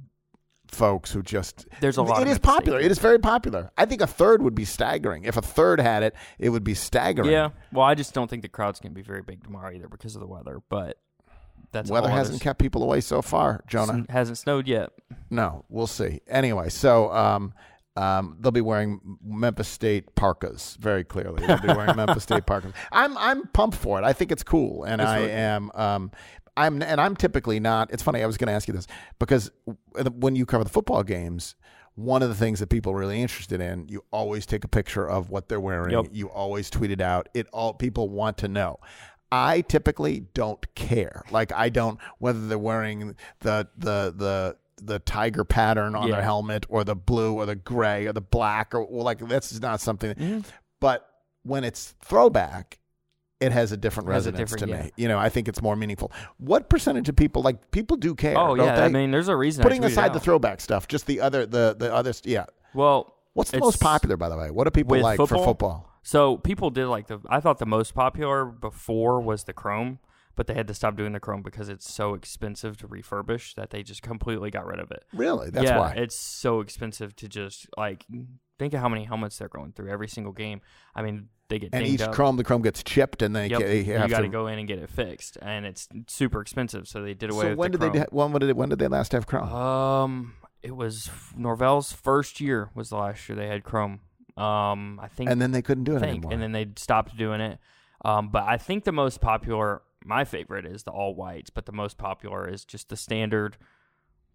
folks 0.74 1.12
who 1.12 1.22
just 1.22 1.68
There's 1.82 1.98
a 1.98 2.04
lot 2.04 2.22
It 2.22 2.28
is 2.28 2.40
popular. 2.40 2.80
It 2.80 2.92
is 2.92 3.00
very 3.00 3.20
popular. 3.20 3.72
I 3.78 3.86
think 3.86 4.02
a 4.02 4.08
third 4.08 4.42
would 4.42 4.56
be 4.56 4.66
staggering. 4.66 5.24
If 5.24 5.38
a 5.38 5.42
third 5.42 5.80
had 5.80 6.04
it, 6.04 6.16
it 6.40 6.50
would 6.50 6.64
be 6.64 6.74
staggering. 6.74 7.32
Yeah. 7.32 7.50
Well, 7.72 7.86
I 7.86 7.96
just 7.96 8.14
don't 8.14 8.30
think 8.30 8.42
the 8.42 8.50
crowd's 8.50 8.80
going 8.80 8.92
to 8.92 8.96
be 8.96 9.02
very 9.02 9.22
big 9.22 9.44
tomorrow 9.44 9.72
either 9.74 9.88
because 9.88 10.16
of 10.16 10.22
the 10.22 10.28
weather. 10.28 10.62
But 10.70 10.98
that's 11.72 11.90
Weather 11.90 12.10
hasn't 12.10 12.42
kept 12.42 12.60
people 12.60 12.84
away 12.84 13.02
so 13.02 13.22
far, 13.22 13.64
Jonah. 13.68 13.94
Sn- 13.94 14.06
hasn't 14.10 14.38
snowed 14.38 14.68
yet. 14.68 14.92
No, 15.30 15.66
we'll 15.70 15.88
see. 15.88 16.22
Anyway, 16.28 16.70
so 16.70 17.12
um, 17.12 17.54
um, 17.96 18.38
they'll 18.40 18.52
be 18.52 18.62
wearing 18.62 19.18
Memphis 19.24 19.68
State 19.68 20.14
parkas. 20.16 20.78
Very 20.80 21.04
clearly, 21.04 21.46
they'll 21.46 21.62
be 21.62 21.68
wearing 21.68 21.96
Memphis 21.96 22.24
State 22.24 22.46
parkas. 22.46 22.74
I'm 22.92 23.18
I'm 23.18 23.48
pumped 23.48 23.78
for 23.78 24.00
it. 24.00 24.04
I 24.06 24.14
think 24.14 24.32
it's 24.32 24.44
cool, 24.44 24.84
and 24.84 25.02
It's 25.02 25.10
I 25.10 25.20
really 25.20 25.32
am. 25.32 25.72
Um, 25.74 26.12
I'm 26.56 26.82
and 26.82 27.02
I'm 27.02 27.16
typically 27.16 27.60
not. 27.60 27.92
It's 27.92 28.04
funny. 28.04 28.22
I 28.22 28.26
was 28.26 28.38
going 28.38 28.48
to 28.48 28.54
ask 28.54 28.68
you 28.68 28.74
this 28.74 28.88
because 29.20 29.52
when 30.20 30.36
you 30.36 30.46
cover 30.46 30.64
the 30.64 30.70
football 30.70 31.04
games. 31.04 31.56
One 31.96 32.24
of 32.24 32.30
the 32.30 32.34
things 32.34 32.60
that 32.60 32.70
people 32.70 32.92
are 32.94 32.98
really 32.98 33.22
interested 33.22 33.62
in, 33.62 33.88
you 33.88 34.04
always 34.10 34.48
take 34.48 34.64
a 34.64 34.68
picture 34.68 35.08
of 35.08 35.30
what 35.30 35.48
they're 35.48 35.60
wearing. 35.60 35.92
Yep. 35.92 36.08
You 36.12 36.28
always 36.32 36.72
tweet 36.72 36.90
it 36.90 37.02
out. 37.02 37.30
It 37.36 37.46
all 37.54 37.76
people 37.76 38.10
want 38.10 38.40
to 38.40 38.48
know. 38.48 38.80
I 39.32 39.62
typically 39.62 40.22
don't 40.34 40.66
care. 40.74 41.22
Like 41.30 41.52
I 41.54 41.70
don't 41.70 42.00
whether 42.18 42.48
they're 42.48 42.58
wearing 42.58 43.16
the 43.42 43.68
the 43.78 44.12
the 44.18 44.58
the 44.82 44.98
tiger 44.98 45.44
pattern 45.44 45.94
on 45.96 46.08
Yeah. 46.08 46.16
their 46.16 46.24
helmet 46.24 46.66
or 46.68 46.84
the 46.84 46.96
blue 46.96 47.36
or 47.36 47.46
the 47.46 47.56
gray 47.56 48.08
or 48.08 48.14
the 48.14 48.22
black 48.22 48.74
or 48.74 48.84
well, 48.86 49.04
like 49.06 49.20
that's 49.20 49.60
not 49.60 49.80
something. 49.80 50.16
Mm-hmm. 50.16 50.40
But 50.80 51.08
when 51.44 51.64
it's 51.64 51.94
throwback, 52.04 52.80
it 53.44 53.52
has 53.52 53.72
a 53.72 53.78
different 53.78 54.10
Has 54.10 54.26
a 54.28 54.32
resonance 54.32 54.56
to 54.56 54.68
me. 54.68 54.74
yeah. 54.74 54.90
You 54.96 55.08
know, 55.08 55.20
I 55.20 55.30
think 55.30 55.48
it's 55.48 55.62
more 55.62 55.76
meaningful. 55.76 56.12
What 56.38 56.70
percentage 56.70 57.10
of 57.10 57.16
people 57.16 57.42
like 57.42 57.72
people 57.72 57.98
do 57.98 58.16
care? 58.16 58.38
Oh 58.38 58.56
don't 58.56 58.66
yeah. 58.66 58.76
they? 58.76 58.84
I 58.84 58.90
mean, 58.90 59.12
there's 59.12 59.28
a 59.28 59.36
reason. 59.36 59.62
I 59.62 59.64
putting 59.64 59.82
tweeted 59.82 59.86
aside 59.88 60.06
out. 60.08 60.14
the 60.14 60.20
throwback 60.20 60.62
stuff, 60.62 60.88
just 60.88 61.06
the 61.06 61.22
other 61.22 61.46
the 61.46 61.76
the 61.78 61.94
other 61.94 62.14
yeah. 62.24 62.46
Well, 62.74 63.14
What's 63.34 63.52
the 63.52 63.58
It's- 63.58 63.66
most 63.68 63.80
popular, 63.82 64.16
by 64.16 64.30
the 64.30 64.38
way? 64.38 64.52
What 64.52 64.66
do 64.66 64.72
people 64.72 64.92
with 64.92 65.02
like 65.02 65.18
for 65.18 65.28
football? 65.28 65.46
football? 65.46 65.90
So 66.04 66.38
people 66.38 66.70
did 66.70 66.88
like 66.88 67.08
the. 67.08 67.20
I 67.30 67.40
thought 67.40 67.60
the 67.60 67.66
most 67.66 67.96
popular 67.96 68.46
before 68.46 69.20
was 69.22 69.46
the 69.46 69.54
Chrome, 69.54 70.00
but 70.36 70.48
they 70.48 70.54
had 70.54 70.68
to 70.68 70.74
stop 70.74 70.96
doing 70.96 71.14
the 71.14 71.20
Chrome 71.20 71.42
because 71.42 71.70
it's 71.70 71.92
so 71.92 72.14
expensive 72.14 72.78
to 72.78 72.88
refurbish 72.88 73.56
that 73.56 73.70
they 73.72 73.82
just 73.84 74.02
completely 74.02 74.52
got 74.52 74.66
rid 74.66 74.80
of 74.80 74.92
it. 74.92 75.04
Really? 75.14 75.50
That's 75.50 75.66
yeah, 75.66 75.80
why. 75.80 75.94
it's 75.94 76.16
so 76.16 76.60
expensive 76.60 77.16
to 77.18 77.28
just 77.28 77.68
like 77.78 78.06
think 78.64 78.74
of 78.74 78.80
how 78.80 78.90
many 78.90 79.04
helmets 79.04 79.38
they're 79.38 79.48
going 79.50 79.72
through 79.74 79.90
every 79.90 80.08
single 80.08 80.34
game. 80.34 80.62
I 80.96 81.02
mean, 81.02 81.30
they 81.50 81.60
get 81.60 81.70
and 81.74 81.86
each 81.86 82.02
up. 82.02 82.14
chrome, 82.14 82.38
the 82.38 82.44
chrome 82.44 82.62
gets 82.62 82.82
chipped, 82.84 83.22
and 83.22 83.36
they, 83.36 83.48
Yep. 83.48 83.60
ca- 83.60 83.66
they 83.68 83.80
you 83.82 83.94
have 83.94 84.10
got 84.10 84.22
to 84.22 84.28
go 84.30 84.48
in 84.48 84.58
and 84.60 84.68
get 84.68 84.80
it 84.80 84.90
fixed, 84.90 85.38
and 85.42 85.66
it's 85.66 85.88
super 86.08 86.42
expensive. 86.42 86.88
So 86.88 87.02
they 87.02 87.14
did 87.14 87.30
away 87.30 87.44
So 87.44 87.50
with 87.50 87.58
when 87.60 87.72
the 87.72 87.78
did 87.78 87.94
they? 87.94 88.00
Chrome. 88.00 88.08
When, 88.12 88.32
when 88.32 88.40
did 88.40 88.50
it, 88.50 88.56
when 88.56 88.70
did 88.70 88.80
they 88.80 88.88
last 88.88 89.12
have 89.12 89.28
chrome? 89.28 89.50
Um, 89.54 90.34
it 90.62 90.76
was 90.76 91.10
Norvell's 91.36 91.92
first 91.92 92.40
year 92.42 92.70
was 92.74 92.90
the 92.90 92.96
last 92.98 93.28
year 93.28 93.36
they 93.36 93.48
had 93.48 93.64
Chrome. 93.64 94.00
Um, 94.38 95.00
I 95.02 95.10
think 95.10 95.30
and 95.30 95.40
then 95.42 95.52
they 95.52 95.62
couldn't 95.62 95.84
do 95.84 95.96
it 95.96 96.00
think, 96.00 96.10
anymore. 96.10 96.32
and 96.34 96.42
then 96.42 96.54
they 96.54 96.68
stopped 96.78 97.16
doing 97.18 97.42
it. 97.42 97.60
Um, 98.06 98.30
but 98.30 98.44
I 98.44 98.58
think 98.58 98.84
the 98.86 98.92
most 98.94 99.22
popular, 99.22 99.82
my 100.04 100.24
favorite, 100.26 100.66
is 100.66 100.84
the 100.84 100.92
all 100.92 101.14
whites. 101.16 101.50
But 101.50 101.66
the 101.66 101.72
most 101.74 101.98
popular 101.98 102.48
is 102.50 102.66
just 102.66 102.90
the 102.90 102.98
standard 102.98 103.58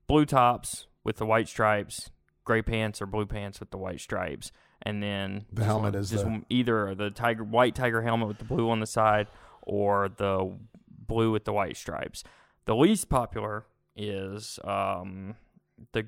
blue 0.06 0.24
tops 0.26 0.86
with 1.02 1.16
the 1.16 1.26
white 1.26 1.48
stripes, 1.48 2.10
gray 2.48 2.62
pants 2.62 3.00
or 3.00 3.06
blue 3.06 3.26
pants 3.26 3.60
with 3.60 3.70
the 3.70 3.78
white 3.78 4.00
stripes, 4.00 4.50
and 4.82 5.00
then 5.02 5.44
The 5.52 5.56
just 5.60 5.66
helmet 5.66 5.92
one- 5.94 6.00
is 6.00 6.10
just 6.10 6.24
the- 6.24 6.42
either 6.48 6.94
the 6.94 7.10
tiger 7.10 7.44
white 7.44 7.74
tiger 7.76 8.02
helmet 8.02 8.26
with 8.28 8.38
the 8.38 8.44
blue 8.44 8.68
on 8.70 8.80
the 8.80 8.86
side 8.86 9.28
or 9.62 10.08
the 10.08 10.50
blue 10.88 11.30
with 11.30 11.44
the 11.44 11.52
white 11.52 11.76
stripes. 11.76 12.24
The 12.64 12.74
least 12.74 13.08
popular 13.08 13.64
is 13.94 14.58
um, 14.64 15.36
the 15.92 16.04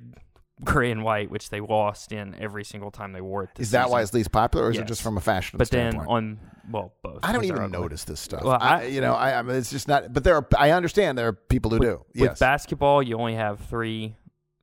gray 0.63 0.91
and 0.91 1.03
white, 1.03 1.31
which 1.31 1.49
they 1.51 1.61
lost 1.61 2.13
in 2.13 2.35
every 2.39 2.65
single 2.65 2.91
time 2.91 3.13
they 3.13 3.21
wore 3.21 3.45
it. 3.45 3.51
This 3.55 3.69
is 3.69 3.71
that 3.73 3.89
why 3.91 4.03
it's 4.03 4.13
least 4.15 4.31
popular, 4.33 4.67
or 4.67 4.71
is 4.71 4.79
it 4.79 4.87
just 4.87 5.03
from 5.03 5.17
a 5.17 5.21
fashion 5.21 5.57
But 5.59 5.71
then 5.71 5.97
on 5.97 6.39
well, 6.71 6.93
both. 7.03 7.21
I 7.23 7.33
don't 7.33 7.45
even 7.45 7.63
ugly. 7.63 7.79
notice 7.79 8.05
this 8.05 8.21
stuff. 8.21 8.43
Well, 8.45 8.59
I, 8.61 8.83
I- 8.83 8.85
you 8.85 9.01
know, 9.01 9.15
I, 9.15 9.39
I 9.39 9.43
mean, 9.43 9.57
it's 9.57 9.71
just 9.71 9.89
not. 9.89 10.13
But 10.13 10.23
there 10.25 10.37
are. 10.37 10.47
I 10.57 10.71
understand 10.73 11.17
there 11.19 11.29
are 11.29 11.33
people 11.33 11.71
who 11.71 11.79
with, 11.79 11.89
do. 12.15 12.23
With 12.29 12.39
basketball, 12.39 13.03
you 13.03 13.17
only 13.19 13.35
have 13.35 13.59
three 13.61 14.17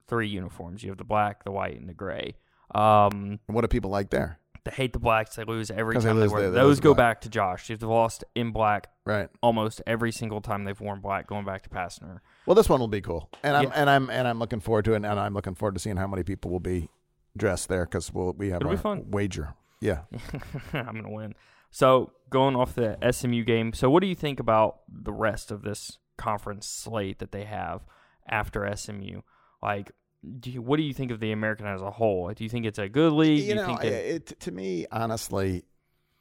three 0.08 0.28
uniforms. 0.28 0.84
You 0.84 0.90
have 0.92 0.98
the 0.98 1.04
black, 1.04 1.44
the 1.44 1.52
white, 1.52 1.80
and 1.80 1.88
the 1.90 1.94
gray. 1.94 2.36
Um, 2.74 3.40
what 3.48 3.62
do 3.62 3.68
people 3.68 3.90
like 3.92 4.10
there? 4.10 4.40
they 4.66 4.72
hate 4.74 4.92
the 4.92 5.00
blacks. 5.00 5.38
They 5.38 5.46
lose 5.46 5.72
every 5.72 5.94
'Cause 5.96 6.04
they 6.04 6.10
time 6.10 6.18
lose 6.20 6.30
they 6.30 6.34
wear. 6.36 6.44
the- 6.48 6.52
they 6.52 6.60
Those 6.60 6.82
go 6.82 6.94
black. 6.94 6.98
back 7.16 7.22
to 7.22 7.30
Josh. 7.30 7.68
They've 7.70 7.82
lost 7.82 8.26
in 8.36 8.52
black 8.52 8.90
Right. 9.06 9.30
almost 9.42 9.82
every 9.88 10.12
single 10.12 10.42
time 10.42 10.66
they've 10.66 10.80
worn 10.82 11.00
black, 11.00 11.26
going 11.26 11.46
back 11.46 11.62
to 11.64 11.70
Pastner. 11.70 12.20
Well, 12.46 12.54
this 12.56 12.68
one 12.68 12.82
will 12.82 12.90
be 12.90 13.00
cool, 13.00 13.30
and 13.44 13.56
I'm 13.56 13.64
Yeah. 13.64 13.70
and 13.76 13.90
I'm 13.90 14.10
and 14.10 14.28
I'm 14.28 14.40
looking 14.40 14.60
forward 14.60 14.84
to 14.86 14.92
it, 14.94 14.98
and 14.98 15.06
I'm 15.08 15.34
looking 15.34 15.56
forward 15.56 15.76
to 15.76 15.80
seeing 15.80 15.96
how 15.96 16.08
many 16.08 16.24
people 16.24 16.52
will 16.52 16.60
be 16.60 16.90
dressed 17.38 17.70
there 17.70 17.86
because 17.86 18.14
we'll 18.14 18.34
we 18.34 18.50
have 18.50 18.60
It'll 18.62 18.76
fun. 18.76 19.10
wager. 19.10 19.54
Yeah. 19.80 20.02
I'm 20.74 20.96
gonna 20.96 21.12
win. 21.12 21.34
So 21.72 22.12
going 22.30 22.58
off 22.58 22.76
the 22.76 22.98
SMU 23.02 23.46
game, 23.46 23.72
so 23.72 23.90
what 23.90 24.02
do 24.02 24.08
you 24.08 24.16
think 24.16 24.40
about 24.42 24.80
the 24.90 25.14
rest 25.14 25.50
of 25.50 25.62
this 25.62 25.98
conference 26.18 26.68
slate 26.68 27.20
that 27.20 27.32
they 27.32 27.46
have 27.46 27.86
after 28.28 28.66
SMU? 28.66 29.22
Like, 29.62 29.92
do 30.40 30.52
you, 30.52 30.62
what 30.62 30.78
do 30.78 30.84
you 30.84 30.94
think 30.94 31.12
of 31.12 31.20
the 31.20 31.32
American 31.32 31.66
as 31.66 31.82
a 31.82 31.92
whole? 31.92 32.32
Do 32.34 32.44
you 32.44 32.50
think 32.50 32.66
it's 32.66 32.80
a 32.80 32.90
good 32.90 33.14
league? 33.14 33.40
you 33.40 33.46
you 33.50 33.56
know, 33.56 33.66
think 33.66 33.82
that, 33.82 33.92
it, 33.94 34.40
to 34.42 34.52
me, 34.52 34.86
honestly, 34.92 35.64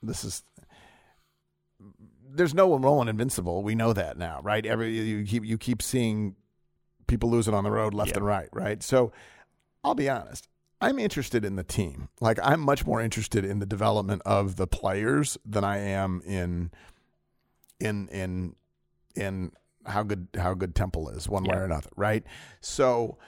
this 0.02 0.24
is. 0.24 0.42
There's 2.28 2.54
no 2.54 2.66
one, 2.66 3.08
invincible. 3.08 3.62
We 3.62 3.74
know 3.74 3.92
that 3.92 4.18
now, 4.18 4.40
right? 4.42 4.64
Every 4.64 4.90
you 4.90 5.24
keep 5.24 5.44
you 5.44 5.56
keep 5.56 5.80
seeing 5.80 6.36
people 7.06 7.30
losing 7.30 7.54
on 7.54 7.64
the 7.64 7.70
road 7.70 7.94
left 7.94 8.10
Yeah. 8.10 8.18
and 8.18 8.26
right, 8.26 8.48
right? 8.52 8.82
So, 8.82 9.12
I'll 9.82 9.94
be 9.94 10.08
honest. 10.10 10.48
I'm 10.80 10.98
interested 10.98 11.44
in 11.44 11.56
the 11.56 11.64
team. 11.64 12.08
Like 12.20 12.38
I'm 12.42 12.60
much 12.60 12.84
more 12.84 13.00
interested 13.00 13.44
in 13.44 13.60
the 13.60 13.66
development 13.66 14.22
of 14.26 14.56
the 14.56 14.66
players 14.66 15.38
than 15.44 15.64
I 15.64 15.78
am 15.78 16.20
in 16.26 16.70
in 17.80 18.08
in 18.08 18.56
in 19.14 19.52
how 19.86 20.02
good 20.02 20.28
how 20.36 20.54
good 20.54 20.74
Temple 20.74 21.08
is 21.10 21.28
one 21.28 21.44
way 21.44 21.54
Yeah. 21.54 21.60
or 21.60 21.64
another, 21.64 21.90
right? 21.96 22.24
So 22.60 23.18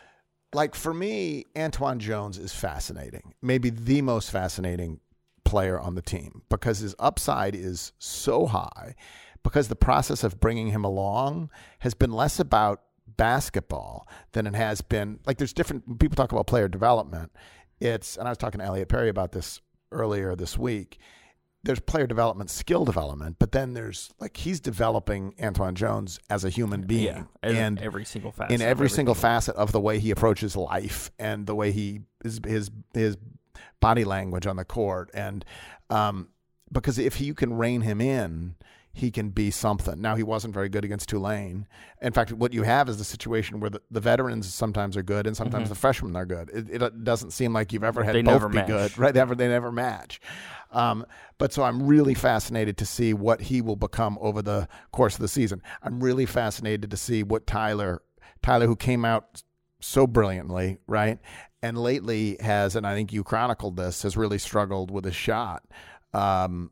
like 0.52 0.74
for 0.74 0.94
me, 0.94 1.44
Antoine 1.56 1.98
Jones 1.98 2.38
is 2.38 2.54
fascinating. 2.54 3.34
Maybe 3.42 3.70
the 3.70 4.02
most 4.02 4.30
fascinating 4.30 5.00
player 5.44 5.78
on 5.80 5.94
the 5.94 6.02
team 6.02 6.42
because 6.50 6.78
his 6.80 6.94
upside 6.98 7.54
is 7.54 7.92
so 7.98 8.46
high 8.46 8.94
because 9.42 9.68
the 9.68 9.76
process 9.76 10.22
of 10.24 10.38
bringing 10.40 10.68
him 10.68 10.84
along 10.84 11.50
has 11.78 11.94
been 11.94 12.12
less 12.12 12.38
about 12.38 12.82
basketball 13.16 14.06
than 14.32 14.46
it 14.46 14.54
has 14.54 14.80
been 14.80 15.18
like 15.26 15.38
there's 15.38 15.52
different 15.54 15.86
when 15.88 15.96
people 15.98 16.14
talk 16.16 16.32
about 16.32 16.46
player 16.46 16.68
development 16.68 17.32
it's 17.80 18.16
and 18.16 18.28
I 18.28 18.30
was 18.30 18.38
talking 18.38 18.60
to 18.60 18.64
Elliot 18.66 18.88
Perry 18.88 19.08
about 19.08 19.32
this 19.32 19.60
earlier 19.90 20.36
this 20.36 20.58
week 20.58 20.98
there's 21.68 21.80
player 21.80 22.06
development 22.06 22.48
skill 22.48 22.84
development 22.86 23.36
but 23.38 23.52
then 23.52 23.74
there's 23.74 24.10
like 24.18 24.38
he's 24.38 24.58
developing 24.58 25.34
Antoine 25.40 25.74
Jones 25.74 26.18
as 26.30 26.42
a 26.44 26.48
human 26.48 26.80
being 26.82 27.04
yeah, 27.04 27.24
in 27.50 27.56
and 27.56 27.80
every 27.80 28.06
single 28.06 28.32
facet, 28.32 28.54
in 28.54 28.62
of 28.62 28.66
every 28.66 28.88
single 28.88 29.14
facet 29.14 29.54
of 29.54 29.70
the 29.72 29.80
way 29.80 29.98
he 29.98 30.10
approaches 30.10 30.56
life 30.56 31.10
and 31.18 31.46
the 31.46 31.54
way 31.54 31.70
he 31.70 32.00
his 32.22 32.40
his 32.46 32.70
his 32.94 33.18
body 33.80 34.04
language 34.04 34.46
on 34.46 34.56
the 34.56 34.64
court 34.64 35.10
and 35.12 35.44
um 35.90 36.28
because 36.72 36.98
if 36.98 37.20
you 37.20 37.34
can 37.34 37.52
rein 37.52 37.82
him 37.82 38.00
in 38.00 38.54
he 38.90 39.12
can 39.12 39.28
be 39.28 39.48
something. 39.48 40.00
Now 40.00 40.16
he 40.16 40.24
wasn't 40.24 40.52
very 40.54 40.68
good 40.68 40.84
against 40.84 41.08
Tulane. 41.08 41.68
In 42.02 42.12
fact, 42.12 42.32
what 42.32 42.52
you 42.52 42.64
have 42.64 42.88
is 42.88 42.98
the 42.98 43.04
situation 43.04 43.60
where 43.60 43.70
the, 43.70 43.80
the 43.92 44.00
veterans 44.00 44.52
sometimes 44.52 44.96
are 44.96 45.04
good 45.04 45.24
and 45.28 45.36
sometimes 45.36 45.66
Mhm. 45.66 45.68
the 45.68 45.74
freshmen 45.76 46.16
are 46.16 46.26
good. 46.26 46.50
It, 46.52 46.82
it 46.82 47.04
doesn't 47.04 47.30
seem 47.30 47.52
like 47.52 47.72
you've 47.72 47.84
ever 47.84 48.02
had 48.02 48.16
They 48.16 48.22
both 48.22 48.32
never 48.32 48.48
be 48.48 48.56
match. 48.56 48.66
good, 48.66 48.98
right? 48.98 49.14
They 49.14 49.20
never, 49.20 49.36
they 49.36 49.46
never 49.46 49.70
match. 49.70 50.20
Um, 50.70 51.06
but 51.38 51.52
so 51.52 51.62
I'm 51.62 51.86
really 51.86 52.14
fascinated 52.14 52.76
to 52.78 52.86
see 52.86 53.14
what 53.14 53.42
he 53.42 53.60
will 53.60 53.76
become 53.76 54.18
over 54.20 54.42
the 54.42 54.68
course 54.92 55.14
of 55.14 55.20
the 55.20 55.28
season. 55.28 55.62
I'm 55.82 56.00
really 56.00 56.26
fascinated 56.26 56.90
to 56.90 56.96
see 56.96 57.22
what 57.22 57.46
Tyler, 57.46 58.02
Tyler, 58.42 58.66
who 58.66 58.76
came 58.76 59.04
out 59.04 59.42
so 59.80 60.06
brilliantly, 60.06 60.78
right, 60.86 61.18
and 61.62 61.78
lately 61.78 62.36
has, 62.40 62.76
and 62.76 62.86
I 62.86 62.94
think 62.94 63.12
you 63.12 63.24
chronicled 63.24 63.76
this, 63.76 64.02
has 64.02 64.16
really 64.16 64.38
struggled 64.38 64.90
with 64.90 65.04
his 65.04 65.16
shot. 65.16 65.64
Um, 66.12 66.70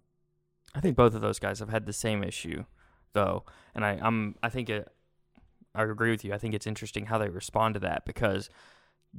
I 0.74 0.80
think 0.80 0.96
both 0.96 1.14
of 1.14 1.22
those 1.22 1.38
guys 1.38 1.60
have 1.60 1.70
had 1.70 1.86
the 1.86 1.92
same 1.92 2.22
issue, 2.22 2.64
though, 3.12 3.44
and 3.74 3.84
I, 3.84 3.98
I'm 4.02 4.34
I 4.42 4.48
think 4.50 4.68
it. 4.68 4.88
I 5.74 5.82
agree 5.82 6.10
with 6.10 6.24
you. 6.24 6.32
I 6.32 6.38
think 6.38 6.54
it's 6.54 6.66
interesting 6.66 7.06
how 7.06 7.18
they 7.18 7.28
respond 7.28 7.74
to 7.74 7.80
that 7.80 8.06
because 8.06 8.48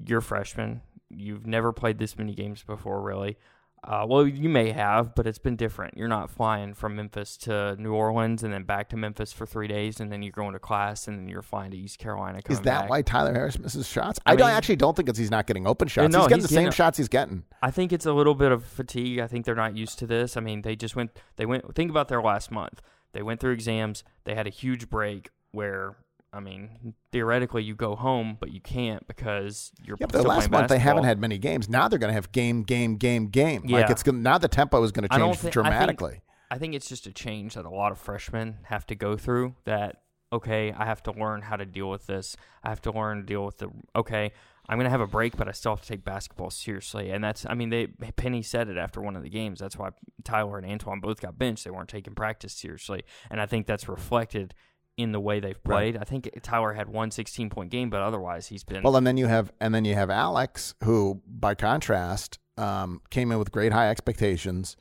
you're 0.06 0.22
freshman, 0.22 0.82
you've 1.10 1.46
never 1.46 1.72
played 1.72 2.00
this 2.00 2.18
many 2.18 2.34
games 2.34 2.64
before, 2.64 3.02
really. 3.02 3.38
Uh, 3.84 4.06
well, 4.08 4.28
you 4.28 4.50
may 4.50 4.72
have, 4.72 5.14
but 5.16 5.28
it's 5.28 5.38
been 5.38 5.56
different. 5.56 5.96
You're 5.96 6.08
not 6.08 6.30
flying 6.30 6.74
from 6.74 6.96
Memphis 6.96 7.38
to 7.38 7.76
New 7.78 7.94
Orleans 7.94 8.44
and 8.44 8.52
then 8.52 8.64
back 8.64 8.90
to 8.90 8.98
Memphis 8.98 9.32
for 9.32 9.46
three 9.46 9.68
days, 9.68 10.00
and 10.00 10.12
then 10.12 10.24
you're 10.24 10.32
going 10.32 10.54
to 10.54 10.60
class, 10.60 11.08
and 11.08 11.18
then 11.18 11.28
you're 11.30 11.44
flying 11.44 11.72
to 11.72 11.78
East 11.78 12.00
Carolina. 12.00 12.42
Is 12.50 12.60
that 12.62 12.82
back. 12.82 12.90
why 12.90 13.02
Tyler 13.04 13.34
Harris 13.34 13.58
misses 13.60 13.88
shots? 13.88 14.20
I 14.26 14.34
I, 14.34 14.36
don't, 14.36 14.50
actually 14.50 14.78
don't 14.78 14.96
think 14.96 15.10
it's 15.10 15.20
he's 15.20 15.32
not 15.32 15.46
getting 15.48 15.68
open 15.68 15.88
shots. 15.88 16.12
no, 16.12 16.20
he's 16.20 16.28
getting 16.28 16.42
he's 16.42 16.50
the 16.50 16.54
same 16.56 16.64
getting- 16.66 16.76
shots 16.76 16.98
he's 16.98 17.08
getting. 17.08 17.44
I 17.62 17.72
think 17.72 17.94
it's 17.94 18.06
a 18.06 18.14
little 18.14 18.36
bit 18.36 18.52
of 18.52 18.66
fatigue. 18.66 19.20
I 19.20 19.28
think 19.28 19.46
they're 19.46 19.56
not 19.56 19.76
used 19.78 20.00
to 20.00 20.08
this. 20.08 20.36
I 20.36 20.42
mean, 20.42 20.64
they 20.64 20.76
just 20.76 20.96
went. 20.96 21.12
They 21.36 21.46
went. 21.46 21.76
Think 21.76 21.92
about 21.92 22.08
their 22.08 22.22
last 22.22 22.52
month. 22.52 22.82
They 23.14 23.22
went 23.22 23.40
through 23.40 23.54
exams. 23.54 24.04
They 24.26 24.36
had 24.36 24.48
a 24.48 24.52
huge 24.52 24.90
break 24.90 25.30
where. 25.52 25.96
I 26.34 26.40
mean, 26.40 26.94
theoretically, 27.12 27.64
you 27.64 27.74
go 27.74 27.96
home, 27.96 28.38
but 28.40 28.52
you 28.52 28.60
can't 28.60 29.08
because 29.08 29.72
you're 29.82 29.98
Yeah, 30.00 30.08
but 30.08 30.22
the 30.22 30.28
last 30.28 30.50
month 30.52 30.68
they 30.68 30.80
haven't 30.80 31.06
had 31.06 31.20
many 31.20 31.38
games. 31.38 31.70
Now 31.70 31.88
they're 31.88 32.00
going 32.00 32.10
to 32.10 32.14
have 32.16 32.32
game, 32.32 32.64
game, 32.64 32.98
game, 32.98 33.28
game. 33.28 33.62
Like 33.64 33.86
Yeah. 33.86 33.92
it's 33.92 34.04
gonna, 34.04 34.18
now 34.20 34.38
the 34.38 34.48
tempo 34.50 34.84
is 34.84 34.92
going 34.92 35.08
to 35.08 35.18
change 35.18 35.38
I 35.38 35.40
think- 35.40 35.54
dramatically. 35.54 36.22
I 36.50 36.58
think 36.58 36.76
it's 36.76 36.88
just 36.88 37.08
a 37.08 37.12
change 37.12 37.56
that 37.56 37.66
a 37.66 37.70
lot 37.70 37.92
of 37.92 37.98
freshmen 37.98 38.58
have 38.64 38.86
to 38.88 38.96
go 38.96 39.18
through. 39.18 39.56
That 39.66 40.02
okay, 40.32 40.72
I 40.74 40.86
have 40.86 41.02
to 41.04 41.12
learn 41.12 41.42
how 41.42 41.56
to 41.56 41.66
deal 41.66 41.90
with 41.90 42.08
this. 42.08 42.36
I 42.64 42.70
have 42.70 42.82
to 42.84 42.92
learn 42.92 43.18
to 43.18 43.24
deal 43.24 43.46
with 43.46 43.58
the 43.58 43.70
okay. 43.96 44.32
I'm 44.70 44.78
gonna 44.78 44.90
have 44.90 45.02
a 45.02 45.08
break, 45.08 45.36
but 45.38 45.48
I 45.48 45.52
still 45.52 45.72
have 45.74 45.82
to 45.82 45.88
take 45.88 46.04
basketball 46.04 46.50
seriously. 46.50 47.10
And 47.12 47.24
that's, 47.24 47.46
I 47.50 47.54
mean, 47.54 47.70
they 47.70 47.88
Penny 47.88 48.42
said 48.42 48.68
it 48.70 48.78
after 48.78 49.02
one 49.02 49.16
of 49.16 49.24
the 49.24 49.30
games. 49.30 49.60
That's 49.60 49.78
why 49.78 49.90
Tyler 50.26 50.58
and 50.58 50.70
Antoine 50.70 51.00
both 51.00 51.22
got 51.22 51.38
benched. 51.38 51.64
They 51.66 51.72
weren't 51.72 51.90
taking 51.90 52.16
practice 52.16 52.54
seriously, 52.54 53.04
and 53.32 53.42
I 53.42 53.46
think 53.46 53.66
that's 53.68 53.88
reflected 53.90 54.54
in 54.98 55.12
the 55.12 55.20
way 55.20 55.40
they've 55.40 55.60
Right. 55.66 55.94
played. 55.94 55.98
I 55.98 56.04
think 56.04 56.30
Tyler 56.42 56.74
had 56.74 56.90
one 56.90 57.12
16 57.12 57.50
point 57.50 57.70
game, 57.70 57.90
but 57.90 58.02
otherwise 58.02 58.48
he's 58.48 58.64
been 58.64 58.82
Well, 58.84 58.96
and 58.98 59.06
then 59.06 59.16
you 59.18 59.28
have 59.28 59.54
and 59.62 59.74
then 59.74 59.86
you 59.86 59.94
have 59.94 60.10
Alex, 60.10 60.74
who, 60.84 61.22
by 61.28 61.54
contrast, 61.56 62.40
um, 62.58 63.02
came 63.12 63.32
in 63.32 63.38
with 63.38 63.52
great 63.52 63.72
high 63.72 63.90
expectations. 63.90 64.76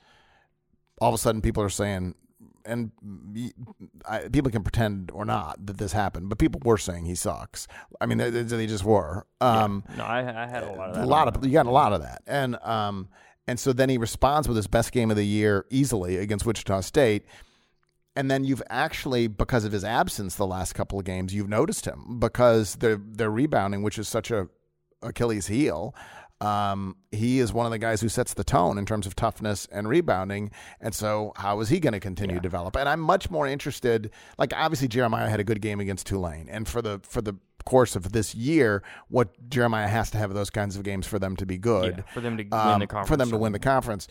All 1.00 1.10
of 1.10 1.14
a 1.14 1.18
sudden, 1.18 1.42
people 1.42 1.62
are 1.62 1.68
saying, 1.68 2.14
and 2.64 2.90
I, 4.08 4.28
people 4.28 4.50
can 4.50 4.62
pretend 4.62 5.10
or 5.12 5.26
not 5.26 5.64
that 5.66 5.76
this 5.76 5.92
happened, 5.92 6.30
but 6.30 6.38
people 6.38 6.60
were 6.64 6.78
saying 6.78 7.04
he 7.04 7.14
sucks. 7.14 7.68
I 8.00 8.06
mean, 8.06 8.16
they, 8.16 8.30
they 8.30 8.66
just 8.66 8.84
were. 8.84 9.26
Um, 9.42 9.84
no, 9.96 10.04
I, 10.04 10.44
I 10.44 10.46
had 10.46 10.62
a 10.62 10.72
lot 10.72 10.88
of 10.88 10.94
that. 10.94 11.04
a 11.04 11.06
lot 11.06 11.36
of 11.36 11.44
you 11.44 11.52
got 11.52 11.66
a 11.66 11.70
lot 11.70 11.92
of 11.92 12.00
that, 12.00 12.22
and 12.26 12.56
um, 12.62 13.08
and 13.46 13.60
so 13.60 13.74
then 13.74 13.90
he 13.90 13.98
responds 13.98 14.48
with 14.48 14.56
his 14.56 14.66
best 14.66 14.92
game 14.92 15.10
of 15.10 15.16
the 15.18 15.26
year 15.26 15.66
easily 15.68 16.16
against 16.16 16.46
Wichita 16.46 16.80
State. 16.80 17.24
And 18.16 18.30
then 18.30 18.44
you've 18.44 18.62
actually, 18.70 19.26
because 19.28 19.64
of 19.64 19.72
his 19.72 19.84
absence 19.84 20.36
the 20.36 20.46
last 20.46 20.72
couple 20.74 20.98
of 20.98 21.04
games, 21.04 21.34
you've 21.34 21.48
noticed 21.48 21.84
him 21.86 22.18
because 22.18 22.76
they're 22.76 23.00
they're 23.00 23.30
rebounding, 23.30 23.82
which 23.82 23.98
is 23.98 24.08
such 24.08 24.30
a 24.30 24.48
Achilles 25.02 25.46
heel. 25.48 25.94
Um, 26.40 26.96
he 27.12 27.38
is 27.40 27.52
one 27.52 27.64
of 27.64 27.72
the 27.72 27.78
guys 27.78 28.02
who 28.02 28.08
sets 28.10 28.34
the 28.34 28.44
tone 28.44 28.76
in 28.76 28.84
terms 28.84 29.06
of 29.06 29.16
toughness 29.16 29.66
and 29.72 29.88
rebounding. 29.88 30.50
And 30.80 30.94
so, 30.94 31.32
how 31.36 31.60
is 31.60 31.70
he 31.70 31.80
going 31.80 31.94
to 31.94 32.00
continue 32.00 32.34
Yeah. 32.36 32.40
to 32.40 32.42
develop? 32.42 32.76
And 32.76 32.88
I'm 32.88 33.00
much 33.00 33.30
more 33.30 33.46
interested. 33.46 34.10
Like, 34.38 34.52
obviously, 34.54 34.88
Jeremiah 34.88 35.28
had 35.30 35.40
a 35.40 35.44
good 35.44 35.62
game 35.62 35.80
against 35.80 36.06
Tulane, 36.06 36.48
and 36.50 36.68
for 36.68 36.82
the 36.82 37.00
for 37.02 37.22
the 37.22 37.34
course 37.64 37.96
of 37.96 38.12
this 38.12 38.34
year, 38.34 38.82
what 39.08 39.48
Jeremiah 39.48 39.88
has 39.88 40.10
to 40.10 40.18
have 40.18 40.32
those 40.34 40.50
kinds 40.50 40.76
of 40.76 40.82
games 40.84 41.06
for 41.06 41.18
them 41.18 41.36
to 41.36 41.46
be 41.46 41.58
good, 41.58 41.96
Yeah, 42.06 42.12
for 42.14 42.20
them 42.20 42.36
to 42.36 42.42
win 42.44 42.52
um, 42.52 42.80
the 42.80 42.86
conference. 42.86 43.08
for 43.08 43.16
them 43.16 43.30
to 43.30 43.36
win 43.38 43.52
the 43.52 43.58
conference. 43.58 44.06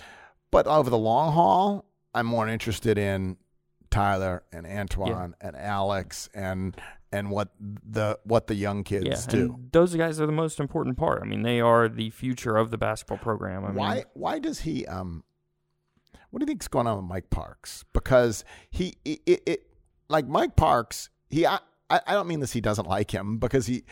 But 0.51 0.67
over 0.67 0.89
the 0.89 0.97
long 0.97 1.31
haul, 1.31 1.85
I'm 2.13 2.25
more 2.25 2.47
interested 2.49 2.97
in 2.97 3.37
Tyler 3.95 4.43
and 4.51 4.67
Antoine 4.67 5.35
and 5.39 5.55
Alex 5.55 6.29
and 6.33 6.75
and 7.13 7.29
what 7.29 7.49
the 7.59 8.19
what 8.25 8.47
the 8.47 8.55
young 8.55 8.83
kids 8.83 9.05
yeah, 9.05 9.31
do. 9.31 9.57
those 9.71 9.95
guys 9.95 10.19
are 10.19 10.25
the 10.25 10.33
most 10.33 10.59
important 10.59 10.97
part. 10.97 11.21
I 11.21 11.25
mean, 11.25 11.43
they 11.43 11.61
are 11.61 11.87
the 11.87 12.09
future 12.09 12.57
of 12.57 12.71
the 12.71 12.77
basketball 12.77 13.19
program. 13.19 13.63
I 13.63 13.67
mean, 13.67 13.77
why 13.77 14.05
why 14.13 14.39
does 14.39 14.59
he 14.61 14.85
um 14.85 15.23
what 16.29 16.39
do 16.39 16.43
you 16.43 16.47
think's 16.47 16.67
going 16.67 16.87
on 16.87 16.97
with 16.97 17.05
Mike 17.05 17.29
Parks? 17.29 17.85
Because 17.93 18.43
he 18.69 18.97
it, 19.05 19.21
it, 19.25 19.43
it 19.45 19.67
like 20.09 20.27
Mike 20.27 20.57
Parks, 20.57 21.09
he 21.29 21.47
I 21.47 21.59
I 21.89 22.13
don't 22.13 22.27
mean 22.27 22.41
this 22.41 22.51
he 22.51 22.61
doesn't 22.61 22.87
like 22.87 23.11
him 23.11 23.37
because 23.37 23.67
he 23.67 23.85